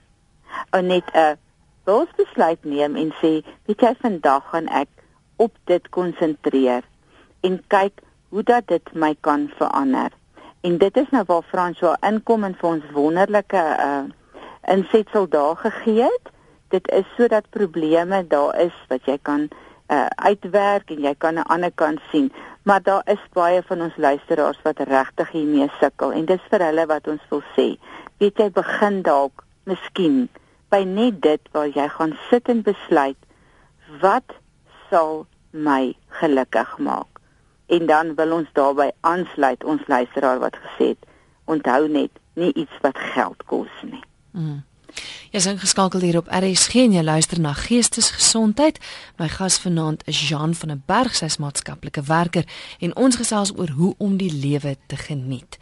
Ou 0.72 0.82
net 0.82 1.04
'n 1.14 1.38
wilsbesluit 1.84 2.64
neem 2.64 2.96
en 2.96 3.12
sê, 3.22 3.44
weet 3.66 3.82
jy 3.82 3.94
vandag 4.02 4.50
gaan 4.50 4.68
ek 4.68 4.90
op 5.36 5.54
dit 5.64 5.90
konsentreer 5.90 6.84
en 7.42 7.64
kyk 7.68 8.02
hoe 8.30 8.44
dat 8.44 8.68
dit 8.68 8.94
my 8.94 9.16
kan 9.20 9.50
verander. 9.58 10.12
En 10.62 10.78
dit 10.78 10.98
is 10.98 11.10
nou 11.10 11.24
waar 11.28 11.42
François 11.42 11.98
inkom 12.06 12.44
en 12.44 12.56
vir 12.58 12.70
ons 12.70 12.92
wonderlike 12.94 13.62
uh 13.86 14.04
insetsel 14.70 15.26
daar 15.30 15.56
gegee 15.58 16.04
het. 16.04 16.30
Dit 16.70 16.90
is 16.94 17.06
sodat 17.18 17.50
probleme 17.50 18.20
daar 18.28 18.60
is 18.62 18.76
wat 18.92 19.08
jy 19.10 19.18
kan 19.22 19.48
uh 19.90 20.06
uitwerk 20.16 20.94
en 20.94 21.02
jy 21.02 21.14
kan 21.18 21.40
'n 21.40 21.50
ander 21.56 21.72
kant 21.72 22.00
sien. 22.12 22.32
Maar 22.64 22.82
daar 22.82 23.02
is 23.06 23.24
baie 23.34 23.64
van 23.64 23.82
ons 23.82 23.98
luisteraars 23.98 24.62
wat 24.64 24.80
regtig 24.80 25.32
hiermee 25.32 25.72
sukkel 25.80 26.12
en 26.12 26.26
dis 26.26 26.46
vir 26.50 26.66
hulle 26.66 26.86
wat 26.86 27.08
ons 27.08 27.24
wil 27.30 27.44
sê. 27.58 27.68
Weet 28.18 28.38
jy 28.38 28.50
begin 28.52 29.02
dalk 29.02 29.44
miskien 29.64 30.30
by 30.70 30.84
net 30.84 31.22
dit 31.22 31.42
waar 31.52 31.68
jy 31.68 31.88
gaan 31.90 32.18
sit 32.30 32.50
en 32.50 32.62
besluit 32.62 33.18
wat 34.02 34.38
sal 34.90 35.26
my 35.52 35.96
gelukkig 36.22 36.78
maak 36.78 37.11
en 37.72 37.86
dan 37.88 38.16
wil 38.16 38.32
ons 38.40 38.50
daarbey 38.58 38.92
aansluit 39.00 39.64
ons 39.64 39.88
luisteraar 39.88 40.40
wat 40.40 40.58
gesê 40.66 40.92
het 40.94 41.08
onthou 41.52 41.88
net 41.88 42.12
nie 42.34 42.52
iets 42.54 42.84
wat 42.84 42.98
geld 43.14 43.44
kos 43.46 43.72
nie. 43.88 44.04
Mm. 44.32 44.60
Jy 45.32 45.40
is 45.40 45.48
ingeskakel 45.48 46.04
hier 46.04 46.18
op 46.20 46.28
RSG 46.28 46.82
en 46.84 46.96
jy 46.98 47.04
luister 47.08 47.40
na 47.40 47.54
Geestesgesondheid. 47.56 48.82
My 49.16 49.30
gas 49.32 49.56
vanaand 49.64 50.04
is 50.12 50.20
Jean 50.28 50.52
van 50.60 50.74
der 50.74 50.82
Berg, 50.86 51.16
sy's 51.16 51.40
maatskaplike 51.40 52.04
werker 52.10 52.44
en 52.84 52.96
ons 53.00 53.16
gesels 53.16 53.54
oor 53.56 53.72
hoe 53.78 53.94
om 54.04 54.18
die 54.20 54.32
lewe 54.34 54.76
te 54.92 55.00
geniet. 55.00 55.56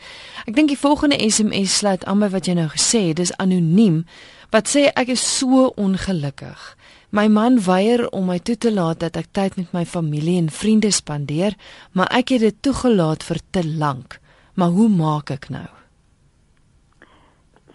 Ek 0.49 0.57
dink 0.57 0.73
die 0.73 0.79
volgende 0.79 1.21
SMS 1.21 1.77
sluit 1.83 2.05
aan 2.10 2.25
by 2.25 2.31
wat 2.33 2.49
jy 2.49 2.57
nou 2.57 2.69
gesê 2.73 3.12
het. 3.12 3.21
Dis 3.21 3.36
anoniem 3.38 4.01
wat 4.49 4.73
sê 4.73 4.88
ek 4.89 5.13
is 5.13 5.21
so 5.38 5.69
ongelukkig. 5.77 6.73
My 7.09 7.27
man 7.27 7.55
weier 7.65 8.03
om 8.13 8.27
my 8.29 8.37
toe 8.37 8.53
te 8.57 8.69
laat 8.73 8.99
dat 9.01 9.15
ek 9.17 9.31
tyd 9.33 9.55
met 9.57 9.71
my 9.73 9.81
familie 9.85 10.37
en 10.37 10.49
vriende 10.53 10.91
spandeer, 10.93 11.55
maar 11.97 12.11
ek 12.13 12.35
het 12.35 12.43
dit 12.45 12.57
toegelaat 12.61 13.25
vir 13.25 13.39
te 13.49 13.63
lank. 13.65 14.19
Maar 14.53 14.75
hoe 14.75 14.89
maak 14.93 15.31
ek 15.33 15.47
nou? 15.49 15.65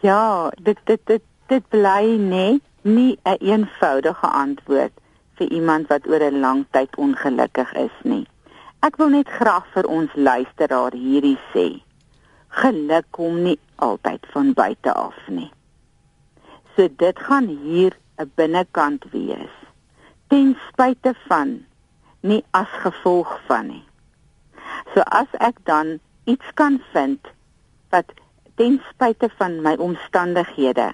Ja, 0.07 0.51
dit 0.63 0.79
dit 0.87 1.01
dit 1.11 1.25
dit 1.51 1.67
bly 1.69 2.15
net 2.21 2.63
nie 2.83 3.19
'n 3.25 3.37
een 3.41 3.51
eenvoudige 3.51 4.27
antwoord 4.27 4.93
vir 5.35 5.49
iemand 5.51 5.89
wat 5.89 6.07
oor 6.07 6.23
'n 6.23 6.41
lang 6.41 6.65
tyd 6.71 6.97
ongelukkig 6.97 7.73
is 7.75 7.97
nie. 8.03 8.27
Ek 8.81 8.97
wil 8.97 9.09
net 9.09 9.29
graag 9.29 9.67
vir 9.75 9.87
ons 9.87 10.11
luisteraar 10.15 10.93
hierdie 10.93 11.39
sê. 11.53 11.83
Geluk 12.49 13.07
kom 13.11 13.43
nie 13.43 13.59
altyd 13.77 14.27
van 14.33 14.53
buite 14.53 14.93
af 14.93 15.17
nie. 15.29 15.51
So 16.77 16.89
dit 16.97 17.19
gaan 17.19 17.47
hier 17.47 17.97
'n 18.19 18.31
binnekant 18.35 19.05
wees 19.13 19.55
ten 20.29 20.57
spyte 20.69 21.15
van 21.29 21.67
nie 22.21 22.45
as 22.51 22.71
gevolg 22.85 23.41
van 23.47 23.67
nie. 23.67 23.85
So 24.95 25.01
as 25.01 25.31
ek 25.39 25.61
dan 25.65 25.99
iets 26.25 26.55
kan 26.55 26.81
vind 26.93 27.21
wat 27.91 28.13
ten 28.55 28.81
spyte 28.91 29.29
van 29.39 29.61
my 29.63 29.75
omstandighede 29.77 30.93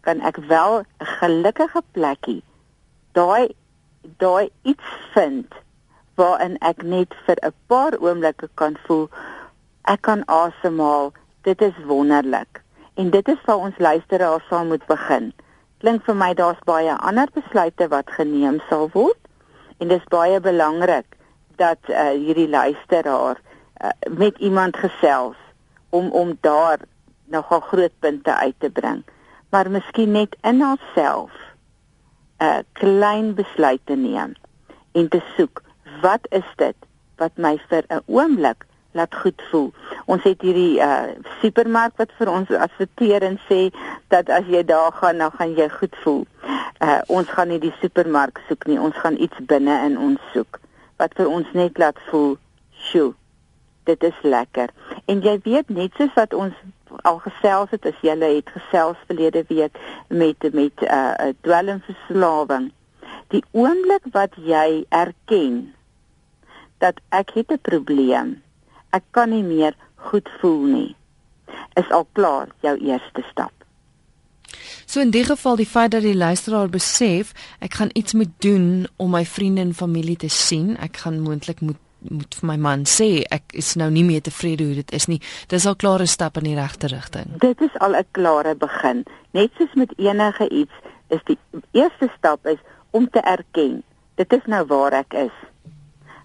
kan 0.00 0.20
ek 0.20 0.36
wel 0.36 0.80
'n 0.80 1.10
gelukkige 1.18 1.82
plekkie 1.92 2.42
daai 3.12 3.54
daai 4.18 4.50
iets 4.62 4.88
vind 5.14 5.54
waarin 6.14 6.56
ek 6.70 6.82
net 6.82 7.14
vir 7.26 7.38
'n 7.42 7.54
paar 7.66 7.94
oomblikke 7.98 8.48
kan 8.54 8.76
voel 8.86 9.08
ek 9.94 10.02
kan 10.02 10.24
asemhaal 10.26 11.12
dit 11.42 11.62
is 11.62 11.76
wonderlik 11.86 12.62
en 12.94 13.10
dit 13.10 13.28
is 13.28 13.44
waar 13.46 13.64
ons 13.66 13.78
luisteraars 13.78 14.46
saam 14.48 14.68
moet 14.68 14.86
begin 14.86 15.32
klink 15.82 16.04
vir 16.06 16.14
my 16.14 16.30
daar's 16.38 16.60
baie 16.68 16.94
ander 16.94 17.30
besluite 17.34 17.88
wat 17.90 18.10
geneem 18.16 18.60
sal 18.68 18.86
word. 18.94 19.18
En 19.82 19.90
dis 19.90 20.04
baie 20.14 20.38
belangrik 20.40 21.16
dat 21.58 21.90
uh, 21.90 22.12
hierdie 22.14 22.48
luisteraar 22.48 23.40
uh, 23.82 23.90
met 24.10 24.38
iemand 24.38 24.78
gesels 24.78 25.38
om 25.90 26.10
om 26.14 26.36
daar 26.46 26.86
nogal 27.34 27.60
groot 27.60 27.94
punte 27.98 28.34
uit 28.34 28.54
te 28.58 28.70
bring. 28.70 29.02
Maar 29.50 29.70
miskien 29.70 30.14
net 30.14 30.36
in 30.42 30.62
haarself 30.62 31.32
'n 31.34 32.44
uh, 32.44 32.58
eh, 32.58 32.64
klein 32.72 33.34
besluit 33.34 33.80
te 33.84 33.94
neem 33.94 34.32
en 34.92 35.08
te 35.08 35.20
soek 35.36 35.62
wat 36.02 36.26
is 36.30 36.48
dit 36.56 36.76
wat 37.16 37.36
my 37.36 37.58
vir 37.68 37.84
'n 37.88 38.02
oomblik 38.06 38.66
laat 38.92 39.14
goed 39.14 39.42
voel. 39.50 39.72
Ons 40.04 40.22
het 40.22 40.42
hierdie 40.44 40.80
uh 40.80 41.14
supermark 41.40 41.96
wat 42.00 42.12
vir 42.18 42.30
ons 42.32 42.50
adverteer 42.50 43.24
en 43.26 43.38
sê 43.48 43.70
dat 44.12 44.28
as 44.28 44.48
jy 44.50 44.64
daar 44.64 44.92
gaan, 44.92 45.18
dan 45.18 45.32
gaan 45.38 45.54
jy 45.56 45.68
goed 45.68 45.96
voel. 46.04 46.26
Uh 46.80 47.00
ons 47.06 47.28
gaan 47.28 47.48
nie 47.48 47.60
die 47.62 47.74
supermark 47.80 48.42
soek 48.48 48.66
nie, 48.66 48.80
ons 48.80 48.96
gaan 49.04 49.18
iets 49.18 49.40
binne 49.48 49.78
in 49.86 49.98
ons 49.98 50.20
soek 50.34 50.60
wat 51.02 51.16
vir 51.18 51.26
ons 51.26 51.48
net 51.58 51.78
laat 51.78 51.98
voel, 52.10 52.36
"Sjoe, 52.70 53.14
dit 53.84 54.02
is 54.04 54.18
lekker." 54.22 54.68
En 55.06 55.20
jy 55.20 55.40
weet 55.44 55.68
net 55.68 55.90
soos 55.96 56.14
wat 56.14 56.34
ons 56.34 56.54
al 57.02 57.18
gesels 57.18 57.70
het, 57.70 57.86
as 57.86 57.98
jy 58.02 58.16
het 58.20 58.48
gesels 58.54 58.96
verlede 59.06 59.44
week 59.48 59.78
met 60.08 60.52
met 60.52 60.82
uh 60.82 61.32
dwelmverslawing. 61.40 62.72
Die 63.28 63.44
oomblik 63.50 64.04
wat 64.12 64.36
jy 64.36 64.84
erken 64.88 65.74
dat 66.78 67.00
ek 67.08 67.30
het 67.34 67.50
'n 67.50 67.60
probleem 67.62 68.42
ek 68.96 69.04
kan 69.16 69.32
nie 69.32 69.44
meer 69.44 69.76
goed 70.10 70.28
voel 70.40 70.62
nie. 70.68 70.90
Is 71.80 71.88
al 71.90 72.06
klaar 72.16 72.52
jou 72.64 72.76
eerste 72.76 73.24
stap. 73.30 73.52
So 74.86 75.00
in 75.00 75.12
die 75.14 75.24
geval 75.24 75.56
die 75.56 75.68
feit 75.68 75.94
dat 75.94 76.04
die 76.04 76.16
luisteraar 76.16 76.68
besef 76.68 77.32
ek 77.64 77.78
gaan 77.80 77.92
iets 77.96 78.12
moet 78.12 78.32
doen 78.44 78.86
om 78.96 79.14
my 79.14 79.24
vriende 79.24 79.64
en 79.64 79.74
familie 79.74 80.16
te 80.16 80.28
sien, 80.28 80.76
ek 80.76 81.04
gaan 81.04 81.22
moontlik 81.24 81.60
moet 81.60 81.80
moet 82.02 82.34
vir 82.34 82.48
my 82.48 82.56
man 82.58 82.80
sê 82.90 83.22
ek 83.30 83.52
is 83.54 83.76
nou 83.78 83.86
nie 83.94 84.02
meer 84.02 84.24
tevrede 84.26 84.64
hoe 84.66 84.74
dit 84.74 84.88
is 84.90 85.04
nie. 85.06 85.20
Dis 85.52 85.68
al 85.70 85.76
klare 85.78 86.08
stap 86.10 86.40
in 86.40 86.48
die 86.48 86.56
regte 86.58 86.90
rigting. 86.90 87.28
Dit 87.38 87.62
is 87.62 87.76
al 87.78 87.94
'n 87.94 88.06
klare 88.10 88.56
begin. 88.58 89.04
Net 89.30 89.54
soos 89.56 89.74
met 89.78 89.94
enige 89.98 90.48
iets 90.50 90.74
is 91.14 91.22
die 91.30 91.38
eerste 91.70 92.10
stap 92.18 92.46
is 92.46 92.58
om 92.90 93.06
te 93.10 93.20
erken 93.20 93.84
dit 94.14 94.32
is 94.32 94.46
nou 94.46 94.64
waar 94.66 94.92
ek 94.92 95.16
is. 95.26 95.34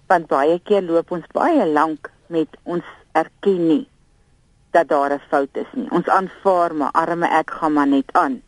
Want 0.08 0.28
baie 0.30 0.58
keer 0.64 0.84
loop 0.84 1.12
ons 1.12 1.26
baie 1.34 1.66
lank 1.66 2.10
met 2.28 2.56
ons 2.62 2.84
erken 3.12 3.66
nie 3.66 3.88
dat 4.70 4.88
daar 4.88 5.12
'n 5.12 5.20
fout 5.28 5.56
is 5.56 5.72
nie. 5.72 5.90
Ons 5.90 6.08
aanvaar 6.08 6.74
maar 6.74 6.92
arme 6.92 7.26
ek 7.26 7.50
gaan 7.50 7.72
maar 7.72 7.86
net 7.86 8.12
aan. 8.12 8.42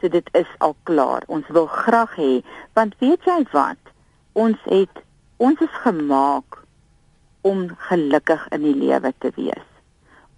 So 0.00 0.08
dit 0.08 0.28
is 0.32 0.50
al 0.58 0.76
klaar. 0.82 1.22
Ons 1.26 1.46
wil 1.48 1.66
graag 1.66 2.16
hê 2.16 2.42
want 2.72 2.94
weet 2.98 3.24
jy 3.24 3.46
wat? 3.52 3.82
Ons 4.32 4.58
het 4.64 5.02
ons 5.36 5.60
is 5.60 5.76
gemaak 5.84 6.62
om 7.40 7.68
gelukkig 7.76 8.48
in 8.48 8.62
die 8.62 8.76
lewe 8.76 9.14
te 9.18 9.30
wees. 9.34 9.68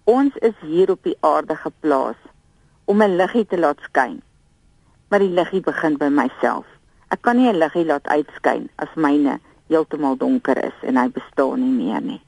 Ons 0.03 0.35
is 0.35 0.57
hier 0.61 0.91
op 0.91 1.03
die 1.03 1.17
aarde 1.19 1.55
geplaas 1.55 2.21
om 2.85 3.01
'n 3.01 3.15
liggie 3.15 3.45
te 3.45 3.57
laat 3.57 3.79
skyn 3.81 4.21
maar 5.15 5.23
die 5.23 5.33
liggie 5.33 5.61
begin 5.61 5.97
by 6.01 6.09
myself. 6.09 6.65
Ek 7.13 7.21
kan 7.21 7.37
nie 7.37 7.47
'n 7.47 7.57
liggie 7.57 7.85
laat 7.85 8.07
uitskyn 8.07 8.69
as 8.75 8.91
myne 8.95 9.39
heeltemal 9.67 10.17
donker 10.17 10.57
is 10.65 10.77
en 10.81 10.97
hy 10.97 11.07
bestaan 11.09 11.59
nie 11.59 11.85
meer 11.85 12.01
nie. 12.01 12.21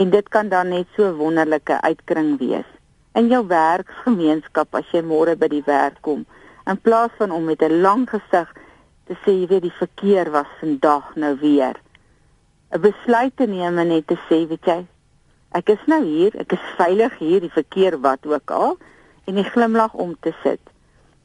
En 0.00 0.10
dit 0.10 0.28
kan 0.28 0.48
dan 0.48 0.68
net 0.68 0.86
so 0.96 1.04
'n 1.06 1.16
wonderlike 1.16 1.80
uitkring 1.80 2.38
wees 2.38 2.68
in 3.12 3.26
jou 3.28 3.46
werksgemeenskap 3.46 4.74
as 4.74 4.92
jy 4.94 5.02
môre 5.02 5.34
by 5.36 5.48
die 5.48 5.64
werk 5.66 5.98
kom. 6.00 6.26
In 6.70 6.80
plaas 6.80 7.10
van 7.18 7.30
om 7.30 7.44
met 7.44 7.62
'n 7.62 7.80
lang 7.80 8.08
gesig 8.10 8.48
te 9.06 9.14
sê 9.22 9.30
jy 9.40 9.46
weet 9.46 9.62
die 9.62 9.80
verkeer 9.82 10.30
was 10.30 10.50
vandag 10.60 11.14
nou 11.16 11.34
weer. 11.40 11.76
'n 12.72 12.80
besluit 12.80 13.36
te 13.36 13.46
neem 13.46 13.78
en 13.78 13.88
net 13.88 14.06
te 14.06 14.18
sê 14.28 14.48
weet 14.48 14.64
jy 14.64 14.86
ek 15.50 15.68
is 15.68 15.84
nou 15.86 16.02
hier 16.04 16.32
ek 16.38 16.52
is 16.52 16.66
veilig 16.78 17.18
hier 17.18 17.40
die 17.40 17.56
verkeer 17.60 18.00
wat 18.00 18.26
ook 18.26 18.50
al 18.50 18.76
en 19.26 19.34
die 19.34 19.50
glimlag 19.52 19.94
om 19.94 20.16
te 20.20 20.32
sit. 20.42 20.60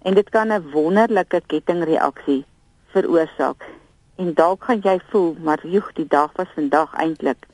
En 0.01 0.13
dit 0.13 0.29
kan 0.29 0.51
'n 0.51 0.71
wonderlike 0.71 1.41
kettingreaksie 1.47 2.45
veroorsaak. 2.93 3.63
En 4.15 4.33
dalk 4.33 4.63
gaan 4.63 4.81
jy 4.83 4.99
voel 5.09 5.35
maar 5.39 5.67
joeg 5.67 5.93
die 5.93 6.07
dag 6.07 6.31
was 6.35 6.47
vandag 6.55 6.93
eintlik 6.93 7.47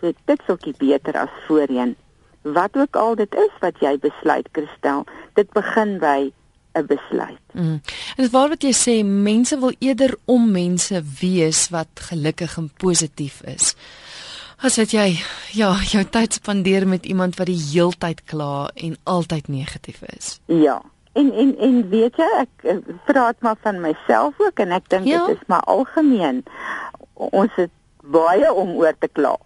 so 0.00 0.12
dit 0.30 0.44
sukkie 0.46 0.74
beter 0.78 1.16
as 1.16 1.32
voorheen 1.46 1.96
wat 2.42 2.76
ook 2.76 2.96
al 2.96 3.14
dit 3.14 3.34
is 3.34 3.54
wat 3.60 3.80
jy 3.82 3.98
besluit 3.98 4.48
Christel 4.52 5.04
dit 5.34 5.50
begin 5.52 5.98
by 5.98 6.30
'n 6.78 6.86
besluit. 6.86 7.40
Mm. 7.52 7.80
En 8.16 8.22
dit 8.22 8.30
waar 8.30 8.48
wat 8.48 8.62
jy 8.62 8.72
sê 8.72 9.04
mense 9.04 9.58
wil 9.58 9.72
eerder 9.78 10.16
om 10.24 10.50
mense 10.50 11.02
wees 11.20 11.68
wat 11.68 11.88
gelukkig 11.94 12.56
en 12.56 12.70
positief 12.76 13.42
is. 13.42 13.74
As 14.58 14.76
wat 14.76 14.90
jy 14.90 15.18
ja, 15.54 15.74
jou 15.86 16.04
tyd 16.04 16.32
spandeer 16.32 16.86
met 16.88 17.06
iemand 17.06 17.36
wat 17.36 17.46
die 17.46 17.62
heeltyd 17.72 18.24
kla 18.24 18.70
en 18.74 18.96
altyd 19.02 19.48
negatief 19.48 20.02
is. 20.02 20.40
Ja. 20.46 20.82
En 21.12 21.32
en 21.32 21.56
en 21.58 21.88
weet 21.88 22.16
jy 22.16 22.28
ek 22.38 22.82
praat 23.06 23.40
maar 23.40 23.56
van 23.62 23.80
myself 23.80 24.34
ook 24.38 24.58
en 24.58 24.70
ek 24.70 24.88
dink 24.88 25.06
ja. 25.06 25.26
dit 25.26 25.36
is 25.36 25.46
maar 25.46 25.62
algemeen. 25.66 26.44
Ons 27.14 27.50
het 27.54 27.70
baie 28.02 28.52
om 28.52 28.76
oor 28.78 28.94
te 28.98 29.08
kla. 29.12 29.36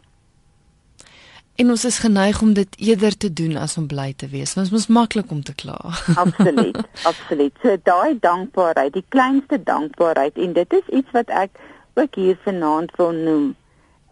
En 1.61 1.69
ons 1.71 1.85
is 1.85 1.99
geneig 1.99 2.41
om 2.43 2.53
dit 2.57 2.77
eerder 2.79 3.17
te 3.17 3.33
doen 3.33 3.57
as 3.61 3.77
om 3.77 3.87
bly 3.87 4.13
te 4.17 4.29
wees. 4.33 4.55
Ons 4.57 4.71
mos 4.73 4.87
maklik 4.89 5.31
om 5.31 5.43
te 5.45 5.55
kla. 5.55 5.77
absoluut, 6.25 6.79
absoluut. 7.05 7.53
So 7.63 7.77
daai 7.85 8.17
dankbaarheid, 8.21 8.95
die 8.97 9.05
kleinste 9.09 9.61
dankbaarheid 9.63 10.41
en 10.41 10.57
dit 10.57 10.79
is 10.81 10.89
iets 10.89 11.13
wat 11.13 11.29
ek 11.29 11.61
ook 12.01 12.17
hier 12.17 12.39
vanaand 12.45 12.97
wil 12.97 13.13
noem. 13.13 13.51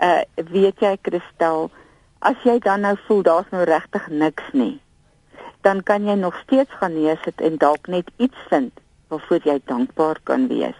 Uh 0.04 0.20
weet 0.52 0.84
jy 0.84 0.92
Kristel, 1.00 1.70
as 2.20 2.36
jy 2.44 2.58
dan 2.64 2.84
nou 2.84 2.94
voel 3.06 3.24
daar's 3.24 3.48
nou 3.52 3.64
regtig 3.68 4.08
niks 4.12 4.52
nie, 4.52 4.76
dan 5.64 5.82
kan 5.82 6.04
jy 6.08 6.16
nog 6.20 6.36
steeds 6.44 6.76
gaan 6.80 6.96
neersit 6.96 7.40
en 7.40 7.56
dalk 7.60 7.88
net 7.88 8.08
iets 8.16 8.48
vind 8.52 8.72
waarvoor 9.08 9.48
jy 9.48 9.56
dankbaar 9.64 10.20
kan 10.28 10.46
wees. 10.48 10.76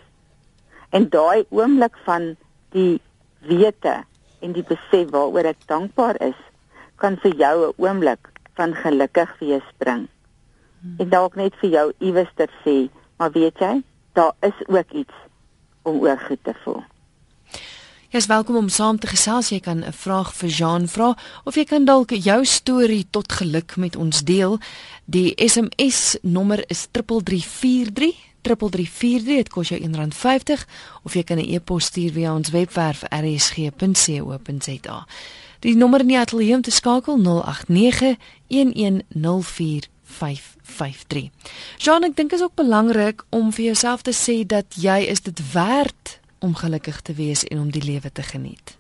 En 0.93 1.09
daai 1.09 1.45
oomblik 1.49 1.97
van 2.05 2.35
die 2.77 3.01
wete 3.49 4.03
en 4.41 4.53
die 4.57 4.65
besef 4.65 5.11
waaroor 5.13 5.51
ek 5.53 5.67
dankbaar 5.69 6.21
is, 6.25 6.39
kan 7.01 7.17
vir 7.23 7.35
jou 7.37 7.67
'n 7.67 7.73
oomblik 7.77 8.29
van 8.55 8.75
gelukkig 8.75 9.39
wees 9.41 9.69
bring. 9.79 10.09
En 10.99 11.09
dalk 11.09 11.37
net 11.37 11.55
vir 11.61 11.71
jou 11.71 11.93
iewers 11.99 12.33
te 12.37 12.49
sê, 12.65 12.89
maar 13.19 13.33
weet 13.33 13.59
jy, 13.59 13.83
daar 14.13 14.33
is 14.41 14.67
ook 14.67 14.91
iets 14.93 15.15
om 15.83 16.01
oor 16.01 16.19
goed 16.19 16.45
te 16.45 16.55
voel. 16.65 16.83
Jy 18.11 18.19
is 18.19 18.27
welkom 18.27 18.57
om 18.57 18.69
saam 18.69 18.99
te 18.99 19.07
gesels. 19.07 19.49
Jy 19.49 19.61
kan 19.61 19.85
'n 19.85 19.93
vraag 19.93 20.35
vir 20.35 20.49
Jean 20.49 20.89
vra 20.89 21.17
of 21.45 21.55
jy 21.55 21.65
kan 21.65 21.85
dalk 21.85 22.11
jou 22.11 22.45
storie 22.45 23.07
tot 23.11 23.33
geluk 23.33 23.77
met 23.77 23.97
ons 23.97 24.23
deel. 24.23 24.59
Die 25.05 25.33
SMS 25.37 26.19
nommer 26.23 26.65
is 26.67 26.89
3343 26.91 28.15
3343 28.43 29.25
dit 29.25 29.49
kos 29.49 29.69
jou 29.69 29.81
R1.50 29.81 30.67
of 31.03 31.15
jy 31.15 31.23
kan 31.23 31.39
'n 31.39 31.55
e-pos 31.55 31.85
stuur 31.85 32.13
via 32.13 32.35
ons 32.35 32.51
webwerf 32.51 33.03
rsg.co.za. 33.03 35.07
Die 35.61 35.77
nommer 35.77 36.01
in 36.01 36.09
die 36.09 36.19
ateljee 36.19 36.55
om 36.55 36.63
te 36.65 36.71
skakel 36.73 37.19
0891104553. 37.21 37.27
Jean, 41.77 42.03
ek 42.07 42.17
dink 42.17 42.33
is 42.33 42.41
ook 42.43 42.57
belangrik 42.57 43.25
om 43.29 43.53
vir 43.53 43.65
jouself 43.65 44.01
te 44.03 44.15
sê 44.17 44.47
dat 44.49 44.65
jy 44.81 45.05
is 45.13 45.21
dit 45.27 45.53
werd 45.53 46.21
om 46.41 46.55
gelukkig 46.57 47.01
te 47.05 47.13
wees 47.13 47.45
en 47.45 47.61
om 47.61 47.71
die 47.71 47.85
lewe 47.85 48.13
te 48.13 48.23
geniet. 48.25 48.79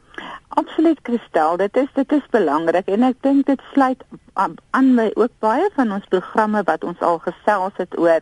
Absoluut 0.48 0.98
Christel, 1.02 1.56
dit 1.60 1.76
is 1.76 1.90
dit 1.94 2.12
is 2.16 2.24
belangrik 2.32 2.88
en 2.88 3.02
ek 3.10 3.20
dink 3.28 3.46
dit 3.46 3.60
sluit 3.74 4.00
aan 4.40 4.94
my 4.96 5.10
ook 5.20 5.32
baie 5.44 5.68
van 5.76 5.92
ons 5.92 6.08
programme 6.08 6.62
wat 6.64 6.84
ons 6.84 7.00
al 7.04 7.20
gesels 7.28 7.76
het 7.76 7.92
oor 7.98 8.20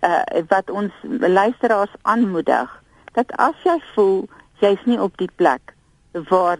uh 0.00 0.24
wat 0.48 0.70
ons 0.70 0.92
luisteraars 1.20 1.92
aanmoedig 2.02 2.72
dat 3.20 3.28
as 3.36 3.54
jy 3.68 3.76
voel 3.92 4.28
jy's 4.64 4.82
nie 4.88 5.00
op 5.00 5.16
die 5.20 5.30
plek 5.36 5.76
waar 6.32 6.58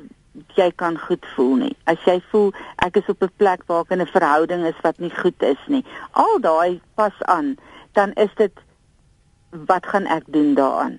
jy 0.57 0.70
kan 0.77 0.98
goed 0.98 1.27
voel 1.35 1.55
nie. 1.55 1.77
As 1.85 2.01
jy 2.07 2.18
voel 2.31 2.53
ek 2.85 2.96
is 2.96 3.09
op 3.09 3.22
'n 3.22 3.33
plek 3.37 3.62
waar 3.66 3.81
ek 3.81 3.90
in 3.90 4.01
'n 4.01 4.07
verhouding 4.07 4.64
is 4.66 4.81
wat 4.83 4.98
nie 4.98 5.11
goed 5.11 5.42
is 5.42 5.62
nie. 5.66 5.85
Al 6.12 6.40
daai 6.40 6.81
pas 6.94 7.16
aan, 7.22 7.57
dan 7.92 8.12
is 8.12 8.35
dit 8.35 8.53
wat 9.51 9.87
gaan 9.87 10.07
ek 10.07 10.24
doen 10.27 10.55
daaraan? 10.55 10.98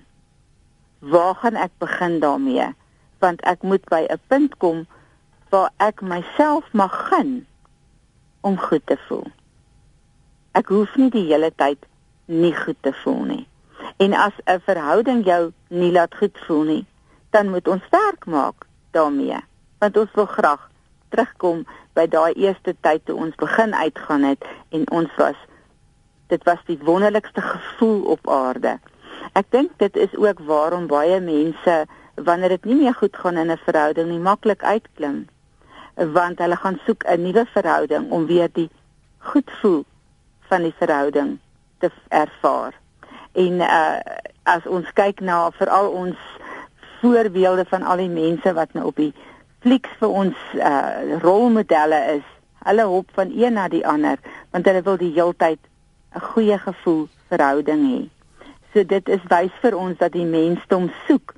Waar 0.98 1.34
gaan 1.34 1.56
ek 1.56 1.70
begin 1.78 2.20
daarmee? 2.20 2.74
Want 3.18 3.40
ek 3.40 3.62
moet 3.62 3.84
by 3.88 4.06
'n 4.08 4.20
punt 4.26 4.56
kom 4.56 4.86
waar 5.48 5.70
ek 5.76 6.00
myself 6.00 6.64
mag 6.72 7.08
gun 7.08 7.46
om 8.40 8.58
goed 8.58 8.86
te 8.86 8.96
voel. 9.08 9.26
Ek 10.52 10.68
hoef 10.68 10.96
nie 10.96 11.10
die 11.10 11.26
hele 11.26 11.52
tyd 11.56 11.86
nie 12.24 12.54
goed 12.54 12.76
te 12.80 12.92
voel 12.92 13.24
nie. 13.24 13.46
En 13.96 14.14
as 14.14 14.32
'n 14.44 14.60
verhouding 14.60 15.24
jou 15.24 15.52
nie 15.68 15.92
laat 15.92 16.14
goed 16.14 16.38
voel 16.46 16.62
nie, 16.62 16.86
dan 17.30 17.50
moet 17.50 17.68
ons 17.68 17.82
werk 17.90 18.26
maak 18.26 18.66
daarmee. 18.90 19.40
Want 19.78 19.96
ons 19.96 20.12
wil 20.14 20.26
graag 20.26 20.68
terugkom 21.08 21.66
by 21.98 22.06
daai 22.06 22.32
eerste 22.32 22.74
tyd 22.80 23.04
toe 23.04 23.16
ons 23.16 23.34
begin 23.34 23.74
uitgaan 23.74 24.22
het 24.22 24.44
en 24.70 24.86
ons 24.90 25.16
was 25.16 25.38
dit 26.30 26.44
was 26.46 26.62
die 26.66 26.78
wonderlikste 26.86 27.42
gevoel 27.42 28.02
op 28.14 28.28
aarde. 28.30 28.78
Ek 29.34 29.50
dink 29.50 29.74
dit 29.82 29.96
is 29.96 30.14
ook 30.16 30.38
waarom 30.46 30.86
baie 30.86 31.20
mense 31.20 31.86
wanneer 32.14 32.48
dit 32.48 32.64
nie 32.64 32.78
meer 32.84 32.94
goed 32.94 33.16
gaan 33.16 33.36
in 33.36 33.50
'n 33.50 33.64
verhouding 33.66 34.08
nie 34.08 34.22
maklik 34.22 34.62
uitklim 34.62 35.26
want 35.94 36.38
hulle 36.38 36.56
gaan 36.56 36.78
soek 36.86 37.04
'n 37.04 37.22
nuwe 37.22 37.46
verhouding 37.46 38.10
om 38.10 38.26
weer 38.26 38.48
die 38.52 38.70
goed 39.18 39.50
voel 39.60 39.84
van 40.48 40.62
die 40.62 40.74
verhouding 40.78 41.38
te 41.78 41.90
ervaar. 42.08 42.74
En 43.32 43.52
uh 43.60 43.98
as 44.42 44.66
ons 44.66 44.92
kyk 44.92 45.20
na 45.20 45.50
veral 45.50 45.90
ons 45.90 46.16
voorbeelde 47.00 47.64
van 47.68 47.82
al 47.82 47.96
die 47.96 48.12
mense 48.12 48.52
wat 48.54 48.72
nou 48.72 48.86
op 48.90 48.96
die 48.96 49.12
flieks 49.64 49.92
vir 50.00 50.08
ons 50.22 50.36
uh 50.56 51.18
rolmodelle 51.24 52.00
is. 52.16 52.26
Hulle 52.64 52.84
hop 52.88 53.10
van 53.16 53.32
een 53.32 53.56
na 53.56 53.68
die 53.68 53.86
ander 53.86 54.18
want 54.50 54.66
hulle 54.66 54.82
wil 54.82 54.96
die 55.00 55.12
heeltyd 55.12 55.60
'n 56.14 56.20
goeie 56.32 56.58
gevoel 56.58 57.08
verhouding 57.28 57.82
hê. 57.90 58.00
So 58.72 58.84
dit 58.84 59.08
is 59.08 59.22
wys 59.28 59.54
vir 59.62 59.76
ons 59.76 59.98
dat 59.98 60.12
die 60.12 60.26
mensdom 60.26 60.90
soek 61.06 61.34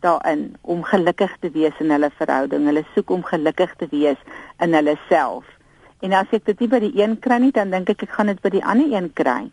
daarin 0.00 0.54
om 0.60 0.82
gelukkig 0.82 1.36
te 1.40 1.50
wees 1.50 1.78
in 1.78 1.90
hulle 1.90 2.10
verhouding. 2.18 2.66
Hulle 2.66 2.84
soek 2.94 3.10
om 3.10 3.22
gelukkig 3.24 3.74
te 3.76 3.86
wees 3.90 4.18
in 4.58 4.74
hulle 4.74 4.96
self. 5.08 5.44
En 6.02 6.12
as 6.18 6.30
ek 6.34 6.44
dit 6.44 6.64
nie 6.64 6.68
by 6.68 6.80
die 6.82 6.94
een 6.98 7.18
kry 7.22 7.38
nie, 7.38 7.52
dan 7.54 7.70
dink 7.70 7.92
ek 7.92 8.02
ek 8.02 8.16
gaan 8.16 8.32
dit 8.32 8.40
by 8.42 8.50
die 8.50 8.64
ander 8.64 8.90
een 8.90 9.12
kry. 9.14 9.50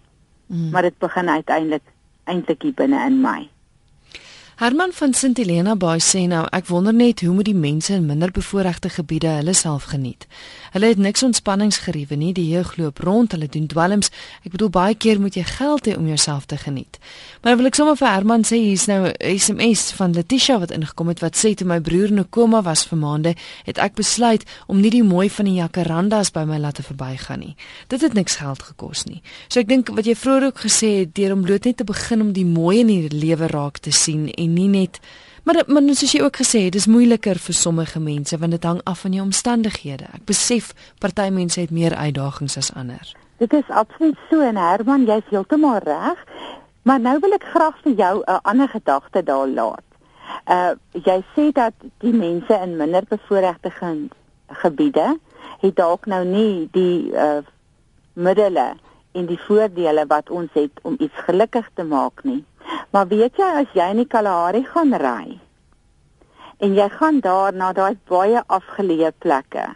Mm. 0.50 0.70
Maar 0.74 0.90
dit 0.90 0.98
begin 0.98 1.30
uiteindelik 1.30 1.86
eintlik 2.26 2.66
hier 2.66 2.74
binne 2.74 3.06
in 3.06 3.22
my. 3.22 3.50
Herman 4.60 4.92
van 4.92 5.14
Sint 5.14 5.38
Helena 5.38 5.72
Bay 5.80 6.02
sê 6.04 6.26
nou, 6.28 6.42
ek 6.52 6.66
wonder 6.68 6.92
net 6.92 7.22
hoe 7.24 7.32
moet 7.32 7.48
die 7.48 7.56
mense 7.56 7.94
in 7.96 8.04
minderbevoorregte 8.04 8.90
gebiede 8.92 9.30
hulle 9.38 9.54
self 9.56 9.86
geniet. 9.94 10.26
Hulle 10.74 10.90
het 10.92 11.00
niks 11.00 11.24
ontspanningsgeriewe 11.24 12.18
nie, 12.20 12.34
die 12.36 12.50
jeug 12.50 12.74
loop 12.76 13.00
rond, 13.08 13.32
hulle 13.32 13.48
doen 13.48 13.70
dwelms. 13.72 14.12
Ek 14.44 14.52
bedoel 14.52 14.72
baie 14.76 14.98
keer 15.00 15.22
moet 15.24 15.38
jy 15.40 15.46
geld 15.48 15.88
hê 15.88 15.94
om 15.96 16.10
jouself 16.12 16.50
te 16.52 16.58
geniet. 16.60 17.00
Maar 17.40 17.56
wil 17.56 17.70
ek 17.70 17.80
sommer 17.80 17.96
vir 17.96 18.10
Herman 18.12 18.44
sê 18.44 18.60
hier's 18.60 18.90
nou 18.92 19.08
'n 19.08 19.38
SMS 19.40 19.94
van 19.96 20.12
Letitia 20.12 20.60
wat 20.60 20.76
ingekom 20.76 21.08
het 21.08 21.24
wat 21.24 21.40
sê 21.40 21.54
toe 21.56 21.66
my 21.66 21.80
broer 21.80 22.12
in 22.12 22.20
'n 22.20 22.28
koma 22.30 22.62
was 22.62 22.84
vir 22.84 23.00
maande, 23.00 23.36
het 23.64 23.78
ek 23.78 23.96
besluit 23.96 24.44
om 24.68 24.82
nie 24.82 24.92
die 24.92 25.04
mooi 25.04 25.30
van 25.30 25.46
die 25.46 25.64
jacarandas 25.64 26.32
by 26.32 26.44
my 26.44 26.58
laat 26.60 26.84
verbygaan 26.84 27.40
nie. 27.40 27.56
Dit 27.88 28.02
het 28.02 28.14
niks 28.14 28.36
geld 28.36 28.62
gekos 28.62 29.06
nie. 29.06 29.22
So 29.48 29.62
ek 29.62 29.68
dink 29.68 29.88
wat 29.88 30.06
jy 30.06 30.16
vroeër 30.16 30.44
ook 30.44 30.60
gesê 30.60 31.00
het, 31.00 31.16
deur 31.16 31.32
om 31.32 31.42
bloot 31.42 31.64
net 31.64 31.78
te 31.78 31.84
begin 31.84 32.22
om 32.22 32.34
die 32.34 32.46
mooi 32.46 32.80
in 32.80 32.88
die 32.88 33.08
lewe 33.08 33.48
raak 33.48 33.78
te 33.78 33.92
sien 33.92 34.30
en 34.30 34.49
en 34.50 34.58
nie 34.58 34.72
net 34.74 35.00
maar 35.50 35.64
maar 35.68 35.96
soos 35.96 36.12
jy 36.14 36.22
ook 36.22 36.38
gesê 36.42 36.66
het, 36.68 36.74
dis 36.74 36.86
moeiliker 36.86 37.40
vir 37.42 37.56
sommige 37.56 38.00
mense 38.00 38.38
want 38.38 38.52
dit 38.52 38.64
hang 38.64 38.82
af 38.84 39.00
van 39.06 39.14
jou 39.14 39.24
omstandighede. 39.26 40.06
Ek 40.14 40.26
besef 40.30 40.74
party 41.00 41.30
mense 41.34 41.60
het 41.60 41.72
meer 41.72 41.96
uitdagings 41.96 42.58
as 42.58 42.74
ander. 42.74 43.14
Dit 43.40 43.54
is 43.54 43.70
absoluut 43.70 44.18
so 44.30 44.42
en 44.46 44.60
Herman, 44.60 45.08
jy's 45.08 45.26
heeltemal 45.32 45.80
reg. 45.86 46.22
Maar 46.84 47.00
nou 47.00 47.16
wil 47.24 47.34
ek 47.38 47.48
graag 47.54 47.78
vir 47.84 47.94
jou 47.94 48.16
'n 48.26 48.40
ander 48.42 48.70
gedagte 48.70 49.24
daar 49.24 49.48
laat. 49.48 49.88
Uh 50.46 50.74
jy 50.92 51.24
sê 51.36 51.52
dat 51.52 51.74
die 51.98 52.14
mense 52.14 52.54
in 52.64 52.78
minder 52.78 53.04
bevoorregte 53.10 53.70
ge 53.70 54.08
gebiede 54.48 55.18
het 55.60 55.76
dalk 55.76 56.06
nou 56.06 56.26
nie 56.26 56.70
die 56.72 57.12
uh 57.12 57.42
middele 58.14 58.76
en 59.12 59.26
die 59.26 59.40
voordele 59.48 60.06
wat 60.08 60.30
ons 60.30 60.50
het 60.54 60.72
om 60.82 60.96
iets 61.00 61.16
gelukkig 61.26 61.70
te 61.74 61.84
maak 61.84 62.24
nie. 62.24 62.44
Maar 62.90 63.08
weet 63.08 63.38
jy 63.38 63.50
as 63.62 63.76
jy 63.78 63.86
in 63.94 64.02
die 64.02 64.10
Kalahari 64.10 64.64
gaan 64.66 64.96
ry 64.98 65.38
en 66.60 66.74
jy 66.76 66.88
gaan 66.92 67.20
daar 67.24 67.54
na 67.56 67.70
daai 67.74 67.96
baie 68.10 68.42
afgeleë 68.58 69.12
plekke 69.24 69.68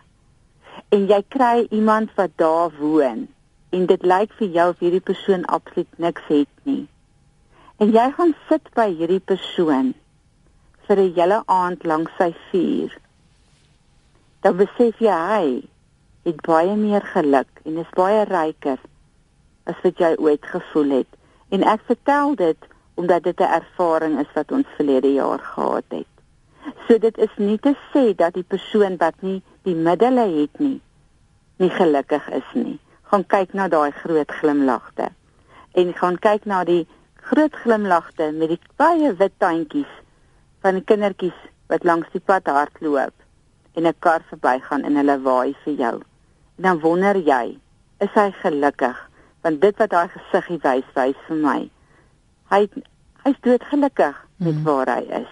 en 0.95 1.05
jy 1.11 1.19
kry 1.35 1.67
iemand 1.69 2.09
wat 2.17 2.33
daar 2.41 2.73
woon 2.79 3.27
en 3.73 3.85
dit 3.89 4.07
lyk 4.13 4.33
vir 4.39 4.49
jou 4.57 4.65
of 4.71 4.81
hierdie 4.81 5.03
persoon 5.11 5.45
absoluut 5.57 6.01
niks 6.01 6.25
het 6.29 6.49
nie. 6.69 6.83
En 7.81 7.93
jy 7.93 8.07
gaan 8.17 8.33
sit 8.49 8.67
by 8.77 8.89
hierdie 8.89 9.21
persoon 9.31 9.93
vir 10.87 10.97
'n 11.05 11.13
hele 11.15 11.39
aand 11.45 11.85
lank 11.85 12.09
sy 12.17 12.33
vuur. 12.49 12.91
Dan 14.41 14.57
besef 14.57 14.99
jy 14.99 15.17
hy 15.29 15.47
het 16.25 16.41
baie 16.41 16.75
meer 16.75 17.05
geluk 17.13 17.61
en 17.65 17.77
is 17.77 17.95
baie 17.95 18.25
ryker 18.25 18.79
as 19.65 19.81
wat 19.83 19.97
jy 19.97 20.15
ooit 20.17 20.45
gevoel 20.45 20.89
het. 20.99 21.11
En 21.49 21.63
ek 21.63 21.81
vertel 21.87 22.35
dit 22.35 22.72
omdat 22.93 23.23
dit 23.23 23.39
'n 23.39 23.53
ervaring 23.59 24.19
is 24.19 24.33
wat 24.33 24.51
ons 24.51 24.67
verlede 24.75 25.13
jaar 25.13 25.39
gehad 25.39 25.89
het. 25.89 26.11
So 26.87 26.97
dit 26.97 27.17
is 27.17 27.33
nie 27.37 27.59
te 27.59 27.75
sê 27.91 28.15
dat 28.15 28.33
die 28.33 28.47
persoon 28.47 28.97
wat 28.97 29.15
nie 29.19 29.41
die 29.63 29.75
middele 29.75 30.27
het 30.41 30.59
nie 30.59 30.81
nie 31.57 31.69
gelukkig 31.69 32.29
is 32.29 32.49
nie. 32.53 32.79
Gaan 33.01 33.25
kyk 33.25 33.53
na 33.53 33.67
daai 33.67 33.91
groot 33.91 34.31
glimlagte 34.31 35.09
en 35.71 35.93
gaan 35.93 36.19
kyk 36.19 36.45
na 36.45 36.63
die 36.63 36.87
groot 37.15 37.55
glimlagte 37.55 38.31
met 38.31 38.49
die 38.53 38.59
baie 38.75 39.13
wit 39.19 39.35
tandjies 39.37 39.93
van 40.61 40.79
die 40.79 40.85
kindertjies 40.91 41.37
wat 41.71 41.85
langs 41.87 42.09
die 42.11 42.21
pad 42.21 42.47
hardloop 42.47 43.13
en 43.75 43.87
'n 43.87 43.99
kar 43.99 44.21
verbygaan 44.29 44.83
en 44.83 44.95
hulle 44.95 45.17
waai 45.21 45.55
vir 45.63 45.73
jou. 45.73 45.95
En 46.57 46.63
dan 46.63 46.79
wonder 46.79 47.17
jy, 47.17 47.57
is 47.99 48.13
hy 48.13 48.31
gelukkig? 48.31 48.97
Want 49.41 49.61
dit 49.61 49.77
wat 49.77 49.89
daai 49.89 50.07
gesiggie 50.07 50.59
wys, 50.63 50.89
wys 50.95 51.19
vir 51.27 51.35
my. 51.35 51.69
Hy 52.53 52.67
hy's 53.23 53.39
dood 53.41 53.63
gelukkig 53.71 54.17
met 54.37 54.53
mm. 54.53 54.63
waar 54.67 54.89
hy 54.93 55.03
is. 55.23 55.29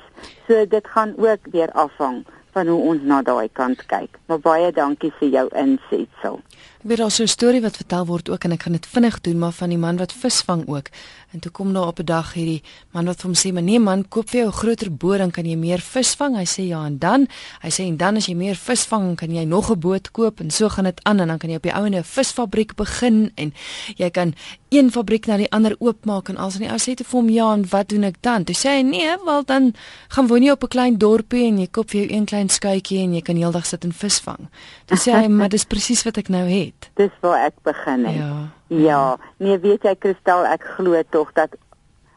So 0.48 0.66
dit 0.66 0.88
gaan 0.88 1.14
ook 1.18 1.50
weer 1.54 1.72
afhang 1.78 2.24
van 2.54 2.68
hoe 2.68 2.82
ons 2.92 3.02
na 3.04 3.22
daai 3.22 3.50
kant 3.54 3.86
kyk. 3.86 4.20
Maar 4.28 4.40
baie 4.40 4.72
dankie 4.72 5.12
vir 5.20 5.30
jou 5.30 5.48
insetsel. 5.56 6.40
Ek 6.82 6.90
weet 6.90 6.98
daar 6.98 7.12
so 7.12 7.24
'n 7.24 7.28
storie 7.28 7.62
wat 7.62 7.78
vertel 7.78 8.06
word 8.06 8.30
ook 8.30 8.44
en 8.44 8.52
ek 8.52 8.64
gaan 8.64 8.74
dit 8.74 8.86
vinnig 8.86 9.22
doen 9.22 9.38
maar 9.38 9.52
van 9.52 9.70
die 9.70 9.78
man 9.78 9.98
wat 9.98 10.14
visvang 10.14 10.68
ook. 10.68 10.90
En 11.32 11.40
toe 11.40 11.52
kom 11.52 11.74
daar 11.74 11.88
op 11.88 12.00
'n 12.00 12.06
dag 12.06 12.34
hierdie 12.34 12.64
man 12.92 13.06
wat 13.06 13.22
hom 13.22 13.34
sê: 13.34 13.54
"Maar 13.54 13.64
nee 13.64 13.80
man, 13.80 14.08
koop 14.08 14.30
vir 14.30 14.40
jou 14.40 14.50
'n 14.50 14.54
groter 14.54 14.98
boot 14.98 15.18
dan 15.18 15.32
kan 15.32 15.46
jy 15.46 15.56
meer 15.56 15.80
vis 15.80 16.16
vang." 16.16 16.36
Hy 16.36 16.46
sê: 16.46 16.62
"Ja, 16.68 16.86
en 16.86 16.98
dan?" 16.98 17.28
Hy 17.62 17.70
sê: 17.70 17.84
"En 17.88 17.98
dan 17.98 18.16
as 18.16 18.26
jy 18.26 18.36
meer 18.36 18.56
vis 18.56 18.86
vang, 18.86 19.16
kan 19.16 19.32
jy 19.32 19.44
nog 19.44 19.70
'n 19.72 19.80
boot 19.80 20.12
koop 20.12 20.40
en 20.40 20.52
so 20.52 20.70
gaan 20.70 20.84
dit 20.84 21.04
aan 21.04 21.20
en 21.20 21.28
dan 21.28 21.38
kan 21.38 21.50
jy 21.50 21.56
op 21.56 21.64
die 21.64 21.74
ou 21.74 21.86
en 21.86 21.94
'n 21.94 22.04
visfabriek 22.04 22.76
begin 22.76 23.32
en 23.36 23.54
jy 23.96 24.10
kan 24.10 24.34
een 24.70 24.92
fabriek 24.92 25.26
na 25.26 25.38
die 25.38 25.52
ander 25.52 25.76
oopmaak 25.80 26.30
en 26.30 26.38
alsin 26.38 26.62
die 26.62 26.70
ou 26.70 26.78
sê 26.78 26.94
te 26.96 27.04
vir 27.04 27.20
hom: 27.20 27.30
"Ja, 27.30 27.54
en 27.54 27.70
wat 27.70 27.90
doen 27.90 28.04
ek 28.04 28.22
dan?" 28.22 28.44
Toe 28.44 28.56
sê 28.56 28.70
hy: 28.70 28.82
"Nee, 28.82 29.18
wel 29.26 29.46
dan 29.46 29.74
gaan 30.08 30.28
woon 30.28 30.44
jy 30.44 30.52
op 30.52 30.64
'n 30.64 30.68
klein 30.68 30.98
dorpie 30.98 31.46
en 31.46 31.60
jy 31.60 31.68
koop 31.68 31.90
vir 31.90 32.02
jou 32.02 32.18
een 32.18 32.26
klein 32.26 32.41
skuitjie 32.50 33.04
en 33.04 33.14
jy 33.14 33.22
kan 33.22 33.36
heeldag 33.36 33.66
sit 33.66 33.84
en 33.84 33.92
vis 33.92 34.20
vang." 34.20 34.50
Toe 34.86 34.98
sê 34.98 35.12
hy: 35.12 35.28
"Maar 35.28 35.50
dis 35.50 35.66
presies 35.66 36.04
wat 36.04 36.18
ek 36.18 36.30
nou 36.30 36.48
het." 36.50 36.90
Dis 37.02 37.14
waar 37.22 37.46
ek 37.46 37.54
begin 37.64 38.06
het. 38.06 38.16
Ja. 38.16 38.48
Ja, 38.68 39.18
nee, 39.38 39.60
weet 39.60 39.84
jy 39.84 39.96
Kristal, 40.00 40.46
ek 40.46 40.64
glo 40.64 41.02
tog 41.10 41.34
dat 41.34 41.56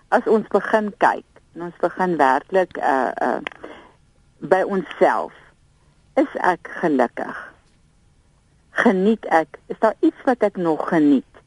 as 0.08 0.26
ons 0.30 0.46
begin 0.48 0.92
kyk 1.02 1.26
en 1.54 1.62
ons 1.62 1.78
begin 1.82 2.16
werklik 2.16 2.78
uh 2.78 3.10
uh 3.22 3.40
by 4.44 4.60
onsself, 4.62 5.32
is 6.20 6.30
ek 6.44 6.68
gelukkig. 6.80 7.36
Geniet 8.70 9.24
ek? 9.32 9.58
Is 9.66 9.78
daar 9.80 9.94
iets 10.00 10.20
wat 10.24 10.42
ek 10.44 10.56
nog 10.56 10.88
geniet? 10.88 11.40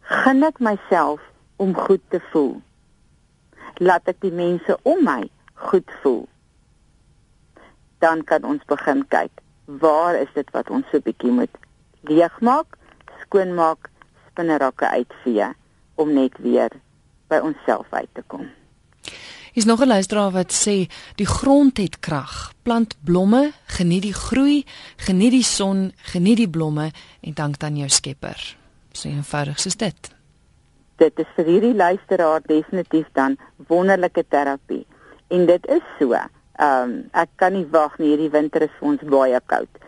Geniet 0.00 0.58
myself 0.58 1.20
om 1.56 1.74
goed 1.74 2.02
te 2.08 2.20
voel. 2.30 2.60
Laat 3.82 4.08
ek 4.08 4.20
die 4.24 4.32
mense 4.32 4.76
om 4.82 5.02
my 5.04 5.24
goed 5.70 5.90
voel. 6.02 6.24
Dan 8.00 8.24
kan 8.24 8.44
ons 8.44 8.64
begin 8.66 9.04
kyk, 9.08 9.32
waar 9.80 10.16
is 10.16 10.28
dit 10.34 10.50
wat 10.56 10.70
ons 10.70 10.84
so 10.90 11.00
bietjie 11.04 11.32
moet 11.32 11.56
leegmaak? 12.08 12.80
skoonmaak, 13.30 13.90
spinnerakke 14.30 14.88
uitvee 14.88 15.52
om 15.94 16.14
net 16.14 16.34
weer 16.42 16.72
by 17.30 17.38
onsself 17.46 17.86
uit 17.94 18.08
te 18.18 18.24
kom. 18.26 18.48
Is 19.54 19.64
nog 19.64 19.80
'n 19.82 19.86
luisteraar 19.86 20.30
wat 20.30 20.52
sê 20.52 20.86
die 21.14 21.26
grond 21.26 21.76
het 21.76 21.98
krag. 21.98 22.52
Plant 22.62 22.96
blomme, 23.04 23.52
geniet 23.66 24.02
die 24.02 24.14
groei, 24.14 24.64
geniet 24.96 25.30
die 25.30 25.42
son, 25.42 25.92
geniet 25.96 26.36
die 26.36 26.48
blomme 26.50 26.90
en 27.20 27.34
dank 27.34 27.58
dan 27.58 27.76
jou 27.76 27.88
Skepper. 27.88 28.56
So 28.92 29.08
eenvoudig 29.08 29.58
soos 29.58 29.76
dit. 29.76 30.14
Dit 30.96 31.18
is 31.18 31.26
vir 31.36 31.44
hierdie 31.44 31.74
luisteraar 31.74 32.40
definitief 32.42 33.06
dan 33.12 33.36
wonderlike 33.56 34.24
terapie. 34.28 34.86
En 35.28 35.46
dit 35.46 35.66
is 35.66 35.82
so. 35.98 36.14
Ehm 36.60 36.90
um, 36.90 36.96
ek 37.12 37.30
kan 37.36 37.52
nie 37.56 37.66
wag 37.72 37.98
nie, 37.98 38.12
hierdie 38.12 38.32
winter 38.32 38.62
is 38.62 38.74
vir 38.78 38.88
ons 38.88 39.06
baie 39.08 39.40
koud 39.46 39.80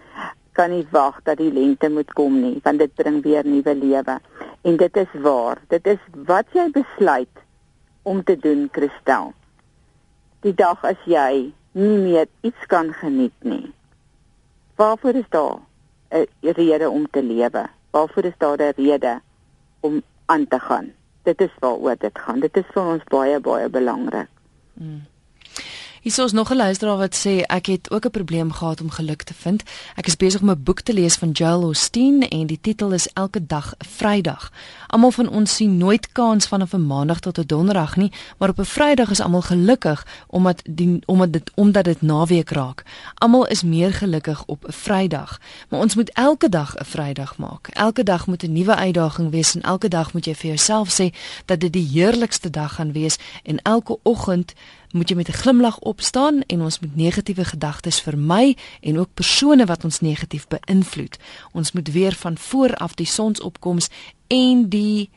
kan 0.52 0.70
nie 0.70 0.84
wag 0.92 1.20
dat 1.24 1.40
die 1.40 1.52
lente 1.52 1.88
moet 1.88 2.12
kom 2.12 2.40
nie, 2.40 2.58
want 2.64 2.82
dit 2.82 2.94
bring 2.94 3.20
weer 3.24 3.46
nuwe 3.48 3.74
lewe. 3.74 4.18
En 4.62 4.76
dit 4.76 4.96
is 4.96 5.14
waar. 5.24 5.60
Dit 5.72 5.86
is 5.86 6.00
wat 6.28 6.46
jy 6.56 6.68
besluit 6.74 7.42
om 8.02 8.22
te 8.24 8.36
doen, 8.36 8.68
Christel. 8.72 9.32
Die 10.44 10.54
dag 10.54 10.82
as 10.84 11.00
jy 11.08 11.52
nie 11.72 11.98
meer 11.98 12.28
iets 12.44 12.68
kan 12.68 12.92
geniet 13.00 13.36
nie. 13.46 13.72
Waarvoor 14.76 15.14
is 15.14 15.28
daar 15.30 15.60
'n 16.12 16.26
rede 16.40 16.90
om 16.90 17.06
te 17.10 17.22
lewe? 17.22 17.68
Waarvoor 17.90 18.24
is 18.24 18.38
daar 18.38 18.58
'n 18.58 18.74
rede 18.76 19.20
om 19.80 20.02
aan 20.26 20.46
te 20.48 20.58
gaan? 20.58 20.92
Dit 21.22 21.40
is 21.40 21.54
waaroor 21.60 21.96
dit 21.98 22.18
gaan. 22.18 22.40
Dit 22.40 22.56
is 22.56 22.66
vir 22.74 22.82
ons 22.82 23.04
baie 23.04 23.40
baie 23.40 23.68
belangrik. 23.68 24.28
Mm. 24.72 25.11
Hier 26.02 26.24
is 26.24 26.32
nog 26.32 26.50
'n 26.50 26.56
luisteraar 26.56 26.96
wat 26.96 27.26
sê 27.26 27.46
ek 27.46 27.66
het 27.66 27.90
ook 27.90 28.04
'n 28.04 28.10
probleem 28.10 28.52
gehad 28.52 28.80
om 28.80 28.90
geluk 28.90 29.22
te 29.22 29.34
vind. 29.34 29.62
Ek 29.94 30.06
is 30.06 30.16
besig 30.16 30.40
om 30.40 30.50
'n 30.50 30.62
boek 30.62 30.80
te 30.80 30.92
lees 30.92 31.14
van 31.14 31.30
Joel 31.30 31.62
Osteen 31.62 32.28
en 32.28 32.46
die 32.46 32.58
titel 32.60 32.92
is 32.92 33.08
Elke 33.12 33.46
dag 33.46 33.74
'n 33.74 33.86
Vrydag. 33.86 34.52
Almal 34.86 35.10
van 35.10 35.28
ons 35.28 35.54
sien 35.54 35.76
nooit 35.76 36.12
kans 36.12 36.46
van 36.46 36.62
'n 36.62 36.86
Maandag 36.86 37.20
tot 37.20 37.38
'n 37.38 37.46
Donderdag 37.46 37.96
nie, 37.96 38.12
maar 38.38 38.48
op 38.48 38.58
'n 38.58 38.64
Vrydag 38.64 39.10
is 39.10 39.20
almal 39.20 39.42
gelukkig 39.42 40.06
omdat 40.26 40.62
die 40.70 41.02
omdat 41.04 41.32
dit 41.32 41.50
omdat 41.54 41.84
dit 41.84 42.02
naweek 42.02 42.50
raak. 42.50 42.82
Almal 43.14 43.46
is 43.46 43.62
meer 43.62 43.92
gelukkig 43.92 44.44
op 44.46 44.64
'n 44.66 44.72
Vrydag, 44.72 45.40
maar 45.68 45.80
ons 45.80 45.94
moet 45.94 46.10
elke 46.10 46.48
dag 46.48 46.74
'n 46.76 46.84
Vrydag 46.84 47.36
maak. 47.38 47.68
Elke 47.68 48.02
dag 48.02 48.26
moet 48.26 48.42
'n 48.42 48.52
nuwe 48.52 48.74
uitdaging 48.74 49.30
wees 49.30 49.54
en 49.54 49.62
elke 49.62 49.88
dag 49.88 50.12
moet 50.12 50.24
jy 50.24 50.34
vir 50.34 50.46
jouself 50.46 51.00
sê 51.00 51.14
dat 51.44 51.60
dit 51.60 51.72
die 51.72 51.88
heerlikste 51.92 52.50
dag 52.50 52.74
gaan 52.74 52.92
wees 52.92 53.16
en 53.42 53.62
elke 53.62 53.98
oggend 54.02 54.52
moet 54.92 55.08
jy 55.08 55.16
met 55.16 55.28
'n 55.28 55.40
glimlag 55.42 55.78
opstaan 55.78 56.42
en 56.46 56.62
ons 56.62 56.80
moet 56.80 56.96
negatiewe 56.96 57.44
gedagtes 57.44 58.00
vermy 58.00 58.56
en 58.80 58.98
ook 58.98 59.14
persone 59.14 59.66
wat 59.66 59.84
ons 59.84 60.00
negatief 60.00 60.46
beïnvloed. 60.48 61.18
Ons 61.52 61.72
moet 61.72 61.88
weer 61.92 62.12
van 62.12 62.38
voor 62.38 62.74
af 62.74 62.94
die 62.94 63.06
sonsopkoms 63.06 63.88
en 64.26 64.68
die 64.68 65.10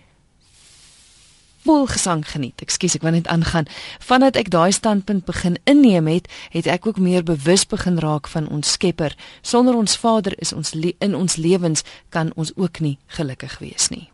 volgesang 1.65 2.29
geniet. 2.29 2.61
Ekskuus, 2.61 2.95
ek 2.95 3.05
wou 3.05 3.13
net 3.15 3.27
aangaan. 3.31 3.65
Vandat 4.05 4.37
ek 4.39 4.51
daai 4.53 4.71
standpunt 4.75 5.25
begin 5.25 5.57
inneem 5.63 6.07
het, 6.07 6.29
het 6.53 6.69
ek 6.69 6.85
ook 6.85 7.01
meer 7.01 7.25
bewus 7.25 7.65
begin 7.65 7.97
raak 7.99 8.27
van 8.27 8.49
ons 8.53 8.75
Skepper. 8.77 9.15
Sonder 9.41 9.75
ons 9.75 9.97
Vader 9.97 10.35
is 10.37 10.53
ons 10.53 10.75
in 10.99 11.15
ons 11.15 11.35
lewens 11.35 11.83
kan 12.09 12.31
ons 12.35 12.53
ook 12.55 12.79
nie 12.79 12.97
gelukkig 13.17 13.57
wees 13.59 13.89
nie. 13.89 14.09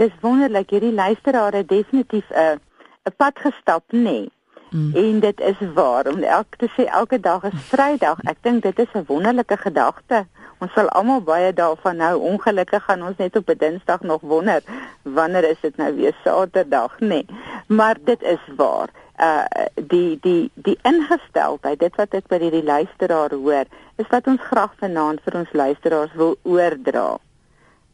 Dis 0.00 0.14
wonderlik 0.22 0.70
hierdie 0.70 0.94
luisteraar 0.94 1.52
het 1.52 1.68
definitief 1.68 2.24
'n 2.30 2.60
'n 3.08 3.14
pad 3.16 3.34
gestap, 3.38 3.84
nê. 3.92 4.02
Nee. 4.02 4.37
Mm. 4.70 4.94
En 4.94 5.20
dit 5.20 5.40
is 5.40 5.56
waar 5.74 6.06
om 6.06 6.22
elke 6.22 6.56
te 6.56 6.68
sê 6.76 6.84
elke 6.84 7.20
dag 7.20 7.42
is 7.42 7.60
Vrydag. 7.70 8.20
Ek 8.24 8.36
dink 8.40 8.62
dit 8.62 8.78
is 8.78 8.92
'n 8.94 9.04
wonderlike 9.06 9.56
gedagte. 9.56 10.26
Ons 10.58 10.72
sal 10.72 10.88
almal 10.88 11.20
baie 11.22 11.52
daarvan 11.52 11.96
nou 11.96 12.20
ongelukkig 12.20 12.84
gaan 12.84 13.02
ons 13.02 13.16
net 13.16 13.36
op 13.36 13.48
'n 13.48 13.58
Dinsdag 13.58 14.00
nog 14.00 14.20
wonder 14.20 14.62
wanneer 15.02 15.44
is 15.44 15.60
dit 15.60 15.76
nou 15.76 15.94
weer 15.94 16.16
Saterdag, 16.24 16.98
nê. 17.00 17.06
Nee. 17.06 17.26
Maar 17.66 17.96
dit 18.04 18.22
is 18.22 18.44
waar. 18.56 18.88
Uh 19.20 19.44
die 19.74 20.18
die 20.20 20.50
die 20.54 20.78
ingesteldheid, 20.82 21.78
dit 21.78 21.96
wat 21.96 22.14
ek 22.14 22.26
by 22.26 22.38
hierdie 22.38 22.64
luisteraar 22.64 23.30
hoor, 23.30 23.64
is 23.96 24.06
wat 24.10 24.26
ons 24.26 24.40
graag 24.40 24.74
vanaand 24.78 25.20
vir 25.22 25.34
ons 25.34 25.52
luisteraars 25.52 26.14
wil 26.14 26.36
oordra. 26.42 27.18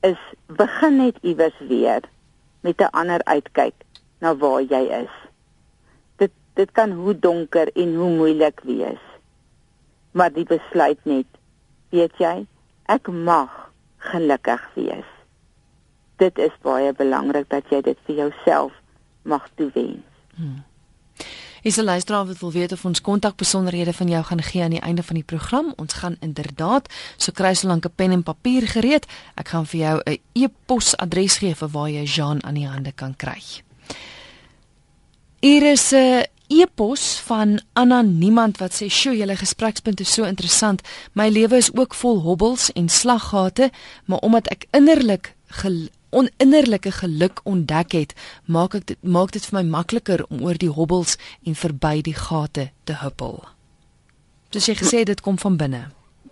Is 0.01 0.21
begin 0.47 0.97
net 0.97 1.17
iewers 1.23 1.59
weer 1.69 2.01
met 2.61 2.81
'n 2.81 2.93
ander 2.93 3.21
uitkyk 3.25 3.75
na 4.19 4.37
waar 4.37 4.61
jy 4.61 4.85
is 5.05 5.24
dit 6.55 6.71
kan 6.73 6.93
hoe 6.93 7.19
donker 7.19 7.71
en 7.75 7.95
hoe 7.95 8.11
moeilik 8.17 8.61
wees. 8.64 9.03
Maar 10.12 10.33
die 10.33 10.47
besluit 10.47 10.99
net, 11.03 11.27
weet 11.90 12.14
jy, 12.19 12.47
ek 12.87 13.09
mag 13.11 13.51
gelukkig 14.12 14.62
wees. 14.75 15.11
Dit 16.23 16.38
is 16.38 16.55
baie 16.62 16.93
belangrik 16.95 17.49
dat 17.51 17.67
jy 17.71 17.81
dit 17.83 17.99
vir 18.07 18.23
jouself 18.23 18.73
mag 19.23 19.49
toewens. 19.59 20.05
Hmm. 20.37 20.62
Is 21.64 21.77
'n 21.77 21.85
luisteraar 21.85 22.27
wat 22.27 22.38
wil 22.38 22.53
weet 22.53 22.73
of 22.73 22.85
ons 22.85 23.01
kontakbesonderhede 23.01 23.93
van 23.93 24.09
jou 24.09 24.25
gaan 24.25 24.43
gee 24.43 24.62
aan 24.62 24.71
die 24.71 24.81
einde 24.81 25.03
van 25.03 25.14
die 25.14 25.25
program. 25.25 25.73
Ons 25.77 25.93
gaan 25.93 26.17
inderdaad 26.21 26.93
so 27.17 27.33
kry 27.33 27.55
so 27.55 27.69
lank 27.69 27.85
'n 27.85 27.95
pen 27.95 28.11
en 28.11 28.23
papier 28.23 28.69
gereed. 28.69 29.07
Ek 29.35 29.49
gaan 29.49 29.67
vir 29.67 29.81
jou 29.81 30.01
'n 30.05 30.19
e-posadres 30.33 31.38
gee 31.38 31.55
vir 31.55 31.69
waar 31.69 31.88
jy 31.88 32.05
Jean 32.05 32.45
aan 32.45 32.55
die 32.55 32.69
hande 32.69 32.93
kan 32.93 33.17
kry. 33.17 33.43
Hier 35.40 35.62
is 35.62 35.93
'n 35.93 36.23
e-pos 36.47 37.21
van 37.27 37.61
Anna 37.73 38.03
Niemand 38.03 38.59
wat 38.59 38.73
sê: 38.73 38.89
"Sjoe, 38.89 39.17
julle 39.17 39.37
gesprekspunt 39.37 40.01
is 40.01 40.13
so 40.13 40.25
interessant. 40.25 40.83
My 41.13 41.29
lewe 41.29 41.57
is 41.57 41.75
ook 41.75 41.95
vol 41.95 42.21
hobbels 42.21 42.73
en 42.73 42.89
slaggate, 42.89 43.71
maar 44.05 44.19
omdat 44.19 44.47
ek 44.49 44.67
innerlik 44.71 45.35
oninnerlike 46.11 46.91
geluk 46.91 47.41
ontdek 47.43 47.93
het, 47.93 48.15
maak 48.47 48.75
ek 48.75 48.87
dit 48.87 48.99
maak 49.03 49.33
dit 49.33 49.47
vir 49.47 49.59
my 49.59 49.65
makliker 49.71 50.25
om 50.29 50.45
oor 50.47 50.59
die 50.59 50.71
hobbels 50.71 51.17
en 51.47 51.55
verby 51.55 52.01
die 52.03 52.15
gate 52.15 52.71
te 52.85 52.99
huppel. 53.03 53.43
Soos 54.51 54.69
jy 54.71 54.77
gesê 54.79 55.05
dit 55.05 55.21
kom 55.21 55.39
van 55.39 55.57
binne. 55.57 55.83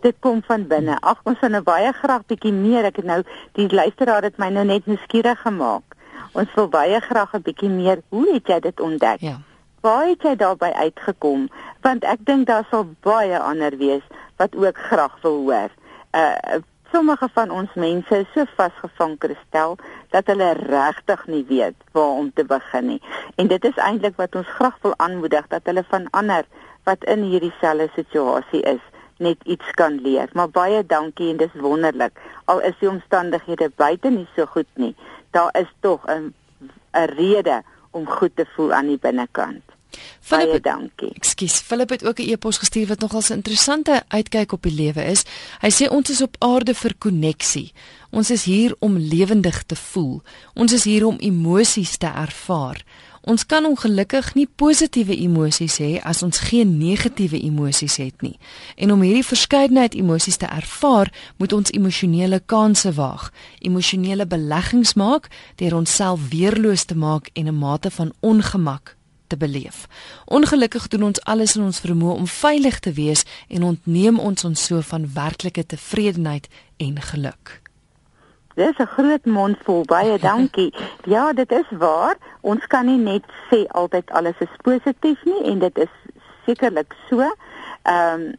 Dit 0.03 0.16
kom 0.20 0.42
van 0.46 0.66
binne. 0.66 0.98
Ag, 1.01 1.20
ons 1.27 1.38
wil 1.42 1.51
nou 1.51 1.62
baie 1.62 1.92
graag 1.92 2.27
bietjie 2.31 2.53
meer. 2.55 2.87
Ek 2.90 2.96
het 2.96 3.07
nou 3.07 3.22
die 3.59 3.68
luisteraar 3.70 4.22
het 4.27 4.38
my 4.38 4.51
nou 4.51 4.64
net 4.66 4.87
nuuskierig 4.90 5.42
gemaak. 5.42 5.96
Ons 6.38 6.51
wil 6.57 6.68
baie 6.68 7.01
graag 7.01 7.35
'n 7.35 7.42
bietjie 7.42 7.70
meer. 7.70 8.03
Hoe 8.09 8.27
het 8.35 8.46
jy 8.46 8.61
dit 8.61 8.81
ontdek? 8.81 9.20
Ja. 9.20 9.38
Waar 9.82 10.06
het 10.06 10.22
jy 10.22 10.36
daarby 10.38 10.68
uitgekom? 10.78 11.48
Want 11.82 12.04
ek 12.06 12.20
dink 12.22 12.46
daar 12.46 12.66
sal 12.70 12.84
baie 13.02 13.38
ander 13.38 13.74
wees 13.80 14.04
wat 14.38 14.54
ook 14.54 14.78
graag 14.78 15.16
wil 15.24 15.40
hoor. 15.46 15.72
Uh 16.14 16.60
sommige 16.92 17.28
van 17.32 17.50
ons 17.50 17.72
mense 17.74 18.18
is 18.18 18.28
so 18.34 18.44
vasgevang 18.56 19.14
kristel 19.18 19.78
dat 20.12 20.26
hulle 20.28 20.50
regtig 20.58 21.24
nie 21.26 21.44
weet 21.48 21.74
waar 21.96 22.20
om 22.20 22.28
te 22.34 22.44
begin 22.44 22.86
nie. 22.86 23.00
En 23.40 23.48
dit 23.48 23.64
is 23.64 23.80
eintlik 23.80 24.20
wat 24.20 24.36
ons 24.36 24.54
graag 24.58 24.76
wil 24.84 24.94
aanmoedig 24.96 25.48
dat 25.48 25.66
hulle 25.66 25.84
van 25.88 26.06
ander 26.10 26.44
wat 26.84 27.08
in 27.14 27.24
hierdie 27.32 27.54
selfde 27.60 27.88
situasie 27.96 28.62
is 28.76 28.84
net 29.18 29.42
iets 29.42 29.74
kan 29.80 29.98
leer. 30.04 30.28
Maar 30.32 30.50
baie 30.50 30.86
dankie 30.86 31.30
en 31.32 31.42
dis 31.42 31.58
wonderlik. 31.64 32.14
Al 32.44 32.60
is 32.60 32.78
die 32.78 32.92
omstandighede 32.92 33.72
buite 33.76 34.14
nie 34.14 34.28
so 34.36 34.46
goed 34.46 34.70
nie, 34.74 34.94
daar 35.30 35.50
is 35.58 35.70
tog 35.80 36.06
'n 36.06 36.34
'n 36.92 37.08
rede 37.16 37.62
om 37.90 38.06
goed 38.06 38.36
te 38.36 38.46
voel 38.54 38.72
aan 38.72 38.86
die 38.86 38.98
binnekant. 38.98 39.71
Philip, 40.20 40.48
baie 40.48 40.61
dankie. 40.61 41.11
Ekskuus, 41.18 41.61
Philip 41.66 41.90
het 41.90 42.05
ook 42.05 42.18
'n 42.18 42.28
e-pos 42.31 42.59
gestuur 42.59 42.87
wat 42.87 43.00
nogal 43.00 43.22
'n 43.28 43.33
interessante 43.33 44.02
uitkyk 44.09 44.52
op 44.52 44.62
die 44.62 44.74
lewe 44.74 45.05
is. 45.05 45.24
Hy 45.61 45.70
sê 45.70 45.88
ons 45.88 46.11
is 46.11 46.22
op 46.22 46.37
aarde 46.38 46.74
vir 46.74 46.94
koneksie. 46.98 47.72
Ons 48.11 48.31
is 48.31 48.44
hier 48.44 48.76
om 48.78 48.98
lewendig 48.98 49.62
te 49.62 49.76
voel. 49.76 50.22
Ons 50.55 50.72
is 50.72 50.85
hier 50.85 51.07
om 51.07 51.16
emosies 51.18 51.96
te 51.96 52.07
ervaar. 52.07 52.85
Ons 53.22 53.46
kan 53.46 53.64
ongelukkig 53.64 54.35
nie 54.35 54.48
positiewe 54.57 55.14
emosies 55.16 55.78
hê 55.78 56.00
as 56.02 56.22
ons 56.22 56.38
geen 56.38 56.78
negatiewe 56.78 57.38
emosies 57.38 57.96
het 57.96 58.22
nie. 58.22 58.38
En 58.76 58.92
om 58.92 59.00
hierdie 59.00 59.26
verskeidenheid 59.26 59.94
emosies 59.94 60.37
te 60.37 60.46
ervaar, 60.46 61.12
moet 61.37 61.52
ons 61.52 61.70
emosionele 61.70 62.42
kansse 62.46 62.92
waag, 62.92 63.31
emosionele 63.61 64.26
beleggings 64.26 64.94
maak 64.94 65.31
deur 65.57 65.76
onsself 65.76 66.28
weerloos 66.35 66.85
te 66.85 66.98
maak 66.98 67.31
en 67.33 67.46
'n 67.46 67.59
mate 67.59 67.90
van 67.90 68.12
ongemak 68.20 68.96
te 69.32 69.40
beleef. 69.40 69.86
Ongelukkig 70.24 70.88
doen 70.92 71.08
ons 71.08 71.24
alles 71.24 71.56
in 71.56 71.64
ons 71.64 71.80
vermoë 71.80 72.18
om 72.20 72.28
veilig 72.28 72.78
te 72.84 72.92
wees 72.92 73.24
en 73.48 73.64
ontneem 73.72 74.20
ons 74.20 74.44
ons 74.44 74.64
so 74.68 74.84
van 74.92 75.08
werklike 75.14 75.64
tevredenheid 75.72 76.48
en 76.76 77.00
geluk. 77.10 77.60
Dis 78.60 78.76
'n 78.78 78.92
groot 78.96 79.24
mond 79.24 79.56
vol 79.64 79.84
baie 79.88 80.18
dankie. 80.30 80.74
Ja, 81.04 81.32
dit 81.32 81.52
is 81.52 81.68
waar. 81.70 82.16
Ons 82.40 82.66
kan 82.66 82.86
nie 82.86 82.98
net 82.98 83.24
sê 83.48 83.64
altyd 83.68 84.10
alles 84.10 84.38
is 84.38 84.56
positief 84.62 85.24
nie 85.24 85.42
en 85.44 85.58
dit 85.58 85.78
is 85.78 85.92
sekerlik 86.46 86.92
so. 87.08 87.20
Ehm 87.82 88.20
um, 88.20 88.32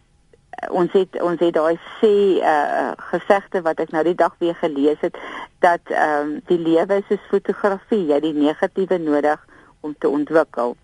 ons 0.69 0.91
het 0.91 1.21
ons 1.21 1.39
het 1.39 1.53
daai 1.53 1.79
sê 1.99 2.13
uh 2.39 2.91
gesegde 3.09 3.61
wat 3.61 3.79
ek 3.79 3.91
nou 3.91 4.03
die 4.03 4.15
dag 4.15 4.35
weer 4.37 4.55
gelees 4.55 5.01
het 5.01 5.17
dat 5.59 5.81
ehm 5.89 6.19
um, 6.19 6.41
die 6.45 6.59
lewe 6.59 7.01
is 7.01 7.07
soos 7.07 7.25
fotografie, 7.29 8.05
jy 8.05 8.13
het 8.13 8.23
die 8.23 8.37
negatiewe 8.37 8.97
nodig 8.97 9.39
om 9.81 9.95
te 9.99 10.09
ontwikkel 10.09 10.75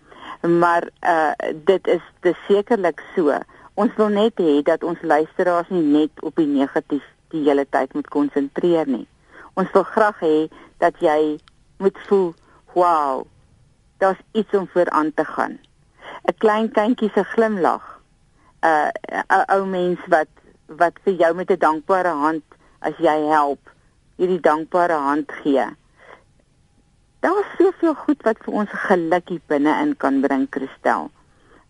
maar 0.42 0.88
uh 1.00 1.32
dit 1.54 1.86
is 1.86 2.02
dis 2.20 2.36
sekerlik 2.46 3.02
so. 3.14 3.38
Ons 3.74 3.94
wil 3.96 4.08
net 4.08 4.40
hê 4.40 4.62
dat 4.62 4.84
ons 4.84 5.02
luisteraars 5.02 5.68
nie 5.68 5.82
net 5.82 6.22
op 6.22 6.36
die 6.36 6.46
negatief 6.46 7.04
die 7.30 7.44
hele 7.46 7.66
tyd 7.70 7.94
moet 7.94 8.08
konsentreer 8.08 8.88
nie. 8.88 9.06
Ons 9.54 9.70
wil 9.72 9.84
graag 9.84 10.20
hê 10.20 10.48
dat 10.78 10.98
jy 11.00 11.38
moet 11.78 11.98
voel, 12.08 12.34
"Wow, 12.74 13.26
daar's 13.98 14.20
iets 14.32 14.54
om 14.54 14.68
voor 14.68 14.90
aan 14.90 15.14
te 15.14 15.24
gaan." 15.24 15.58
'n 16.28 16.34
Klein 16.38 16.70
kindjie 16.72 17.10
se 17.14 17.24
glimlag. 17.24 18.00
'n 18.62 18.66
uh, 18.66 18.88
'n 19.38 19.44
ou 19.54 19.66
mens 19.66 20.00
wat 20.08 20.28
wat 20.66 20.94
vir 21.04 21.12
jou 21.12 21.34
met 21.34 21.50
'n 21.50 21.58
dankbare 21.58 22.14
hand 22.24 22.42
as 22.78 22.96
jy 22.98 23.18
help, 23.28 23.60
hierdie 24.16 24.40
dankbare 24.40 24.98
hand 25.08 25.32
gee. 25.42 25.66
Daar 27.20 27.38
is 27.38 27.56
soveel 27.58 27.94
goed 27.94 28.22
wat 28.22 28.38
vir 28.44 28.54
ons 28.62 28.76
gelukkie 28.88 29.40
binne-in 29.46 29.96
kan 29.96 30.20
bring, 30.20 30.46
Christel, 30.50 31.10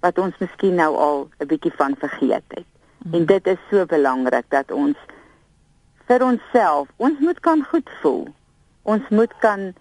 wat 0.01 0.19
ons 0.19 0.37
miskien 0.39 0.75
nou 0.79 0.95
al 0.97 1.29
'n 1.39 1.47
bietjie 1.47 1.73
van 1.75 1.97
vergeet 1.99 2.47
het. 2.55 2.67
Mm. 2.99 3.15
En 3.15 3.27
dit 3.27 3.47
is 3.47 3.59
so 3.71 3.87
belangrik 3.87 4.47
dat 4.49 4.71
ons 4.71 4.97
vir 6.07 6.23
onsself, 6.23 6.89
ons 6.97 7.19
moet 7.19 7.41
kan 7.41 7.65
goed 7.65 7.91
voel. 8.01 8.29
Ons 8.83 9.09
moet 9.09 9.35
kan 9.39 9.75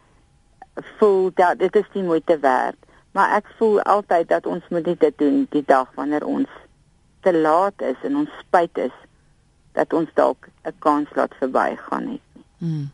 voel 0.97 1.31
dat 1.33 1.59
dit 1.59 1.75
is 1.75 1.89
die 1.93 2.03
moeite 2.03 2.39
werd. 2.39 2.77
Maar 3.11 3.35
ek 3.35 3.45
voel 3.57 3.81
altyd 3.81 4.27
dat 4.27 4.45
ons 4.45 4.63
moet 4.69 4.99
dit 4.99 5.17
doen 5.17 5.47
die 5.49 5.63
dag 5.65 5.87
wanneer 5.95 6.25
ons 6.25 6.49
te 7.21 7.33
laat 7.33 7.81
is 7.81 7.97
en 8.03 8.15
ons 8.15 8.29
spyt 8.39 8.77
is 8.77 8.95
dat 9.73 9.93
ons 9.93 10.09
dalk 10.13 10.47
'n 10.63 10.73
kans 10.79 11.09
laat 11.15 11.33
verbygaan 11.39 12.07
het. 12.07 12.43
Mm. 12.57 12.89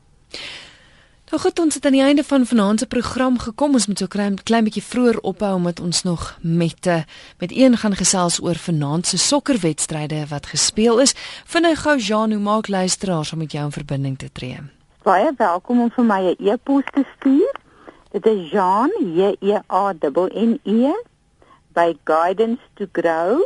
Nou 1.26 1.42
goed, 1.42 1.60
ons 1.60 1.74
het 1.74 1.86
aan 1.86 1.92
die 1.92 2.04
einde 2.06 2.24
van 2.24 2.46
vanaand 2.46 2.80
se 2.80 2.88
program 2.88 3.40
gekom. 3.40 3.74
Ons 3.74 3.88
moet 3.88 3.98
so 3.98 4.08
klein 4.08 4.36
klein 4.44 4.64
bietjie 4.68 4.84
vroeër 4.86 5.18
ophou 5.26 5.54
omdat 5.56 5.80
ons 5.82 6.04
nog 6.04 6.38
met 6.42 6.86
uh, 6.86 7.02
met 7.40 7.52
een 7.52 7.78
gaan 7.78 7.96
gesels 7.98 8.38
oor 8.42 8.56
vanaand 8.56 9.08
se 9.08 9.18
sokkerwedstryde 9.18 10.28
wat 10.30 10.46
gespeel 10.46 11.00
is. 11.00 11.16
Vinnig 11.46 11.82
gou 11.82 11.98
Jean, 11.98 12.32
hoe 12.32 12.42
maak 12.42 12.68
luisteraars 12.68 13.32
om 13.34 13.38
met 13.38 13.52
jou 13.52 13.66
in 13.66 13.72
verbinding 13.72 14.18
te 14.18 14.30
tree? 14.32 14.60
Baie 15.02 15.34
welkom 15.38 15.82
om 15.82 15.92
vir 15.92 16.06
my 16.06 16.22
'n 16.22 16.48
e-pos 16.48 16.84
te 16.94 17.04
stuur. 17.18 17.56
Dit 18.12 18.26
is 18.26 18.52
Jean, 18.52 18.92
J 19.00 19.36
E 19.40 19.60
A 19.70 19.94
N 20.34 20.60
E 20.64 20.94
by 21.74 21.98
guidance 22.04 22.62
to 22.74 22.86
grow. 22.92 23.42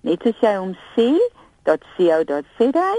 Net 0.00 0.26
as 0.26 0.38
jy 0.40 0.56
hom 0.56 0.76
sê, 0.96 1.10
.co.za 1.64 2.94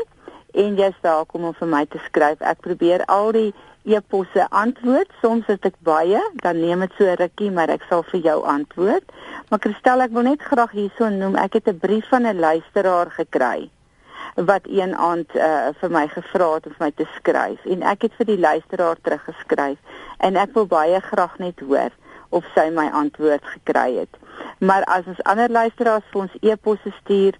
en 0.53 0.75
jy 0.75 0.87
is 0.87 1.01
welkom 1.01 1.43
om 1.43 1.53
vir 1.53 1.67
my 1.67 1.85
te 1.85 1.99
skryf. 2.05 2.41
Ek 2.41 2.59
probeer 2.59 3.05
al 3.05 3.31
die 3.31 3.53
e-posse 3.83 4.45
antwoord. 4.49 5.09
Soms 5.21 5.47
is 5.47 5.59
dit 5.59 5.75
baie, 5.85 6.21
dan 6.43 6.59
neem 6.59 6.79
dit 6.85 6.97
so 6.97 7.13
rukkie, 7.19 7.51
maar 7.51 7.69
ek 7.73 7.85
sal 7.89 8.03
vir 8.11 8.21
jou 8.29 8.37
antwoord. 8.45 9.13
Maar 9.49 9.59
Christel, 9.59 10.05
ek 10.05 10.15
wil 10.15 10.27
net 10.29 10.41
graag 10.41 10.73
hierso 10.77 11.09
noem, 11.09 11.35
ek 11.35 11.59
het 11.59 11.67
'n 11.67 11.79
brief 11.79 12.07
van 12.09 12.27
'n 12.27 12.39
luisteraar 12.39 13.11
gekry 13.11 13.69
wat 14.35 14.61
een 14.63 14.95
aand 14.95 15.35
uh, 15.35 15.67
vir 15.79 15.91
my 15.91 16.07
gevra 16.07 16.53
het 16.53 16.65
om 16.65 16.73
vir 16.77 16.85
my 16.85 16.91
te 16.95 17.07
skryf 17.15 17.65
en 17.65 17.81
ek 17.83 18.01
het 18.01 18.13
vir 18.15 18.25
die 18.25 18.39
luisteraar 18.39 18.95
teruggeskryf 19.03 19.77
en 20.17 20.35
ek 20.35 20.53
wil 20.53 20.65
baie 20.65 20.99
graag 21.01 21.37
net 21.37 21.59
hoor 21.59 21.91
of 22.29 22.45
sy 22.55 22.69
my 22.71 22.87
antwoord 22.95 23.43
gekry 23.43 23.97
het. 23.97 24.17
Maar 24.59 24.83
as 24.83 25.05
ons 25.05 25.21
ander 25.27 25.49
luisteraars 25.51 26.07
vir 26.11 26.21
ons 26.21 26.37
e-posse 26.41 26.93
stuur, 27.01 27.35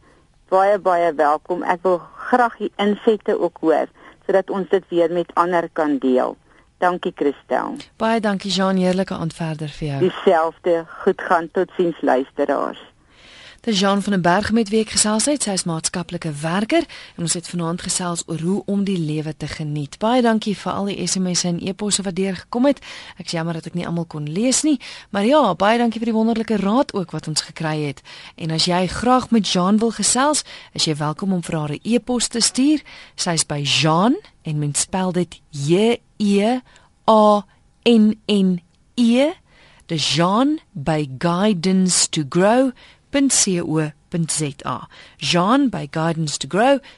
baie 0.52 0.78
baie 0.80 1.14
welkom. 1.16 1.64
Ek 1.64 1.80
wil 1.84 2.02
graag 2.28 2.58
die 2.60 2.72
insette 2.76 3.38
ook 3.40 3.64
hoor 3.64 3.88
sodat 4.32 4.50
ons 4.50 4.70
dit 4.70 4.84
weer 4.88 5.12
met 5.12 5.32
ander 5.34 5.70
kan 5.74 5.98
deel. 6.00 6.38
Dankie 6.80 7.12
Christel. 7.16 7.76
Baie 7.98 8.20
dankie 8.20 8.52
Jean, 8.52 8.78
heerlike 8.80 9.14
aand 9.14 9.34
verder 9.34 9.70
vir 9.70 9.88
jou. 9.88 10.00
Dieselfde. 10.00 10.86
Goed 11.04 11.22
gaan 11.22 11.52
totsiens 11.52 12.00
luisteraars. 12.02 12.80
Dis 13.62 13.80
Jean 13.80 14.02
van 14.02 14.12
den 14.12 14.22
Berg 14.22 14.52
met 14.52 14.70
wie 14.70 14.80
ek 14.82 14.96
gesels 14.96 15.28
het. 15.30 15.44
Sy 15.46 15.54
is 15.54 15.68
maatskaplike 15.70 16.32
werker 16.42 16.82
en 17.14 17.28
ons 17.28 17.36
het 17.38 17.46
vanaand 17.46 17.84
gesels 17.86 18.24
oor 18.26 18.40
hoe 18.42 18.56
om 18.66 18.80
die 18.88 18.98
lewe 18.98 19.36
te 19.38 19.46
geniet. 19.46 20.00
Baie 20.02 20.24
dankie 20.26 20.56
vir 20.58 20.72
al 20.72 20.88
die 20.90 20.96
SMS'e 21.06 21.52
en 21.52 21.60
e-posse 21.62 22.02
wat 22.02 22.16
deurgekom 22.18 22.66
het. 22.66 22.80
Ek 23.22 23.28
is 23.30 23.36
jammer 23.38 23.60
dat 23.60 23.68
ek 23.70 23.76
nie 23.78 23.86
almal 23.86 24.08
kon 24.10 24.26
lees 24.26 24.64
nie, 24.66 24.80
maar 25.14 25.28
ja, 25.30 25.44
baie 25.54 25.78
dankie 25.78 26.02
vir 26.02 26.10
die 26.10 26.16
wonderlike 26.16 26.58
raad 26.58 26.96
ook 26.98 27.14
wat 27.14 27.30
ons 27.30 27.44
gekry 27.52 27.76
het. 27.84 28.02
En 28.34 28.50
as 28.58 28.66
jy 28.66 28.80
graag 28.90 29.28
met 29.30 29.46
Jean 29.46 29.78
wil 29.78 29.94
gesels, 29.94 30.42
is 30.74 30.88
jy 30.90 30.96
welkom 30.98 31.38
om 31.38 31.44
vir 31.46 31.58
haar 31.60 31.74
'n 31.78 31.80
e-pos 31.84 32.28
te 32.34 32.42
stuur. 32.42 32.82
Sy 33.16 33.34
is 33.38 33.46
by 33.46 33.62
Jean 33.62 34.18
en 34.42 34.60
mens 34.60 34.80
spel 34.80 35.12
dit 35.12 35.38
J 35.52 36.02
E 36.18 36.62
A 37.06 37.46
N 37.86 38.18
N 38.26 38.60
E. 38.98 39.30
Dis 39.86 40.16
Jean 40.16 40.60
by 40.74 41.06
Guidance 41.20 42.10
to 42.10 42.24
Grow 42.28 42.72
guidance.co.za. 43.12 44.88
Jean 45.18 45.70
by 45.70 45.88
guidance 45.92 46.38
to 46.38 46.48
grow.co.za. 46.48 46.96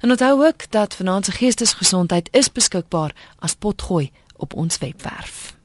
En 0.00 0.10
onthou 0.10 0.46
ook 0.46 0.70
dat 0.70 0.94
vanaand 0.94 1.24
se 1.24 1.32
geestesgesondheid 1.32 2.28
is 2.32 2.52
beskikbaar 2.52 3.14
as 3.38 3.54
potgooi 3.54 4.10
op 4.36 4.54
ons 4.54 4.78
webwerf. 4.78 5.57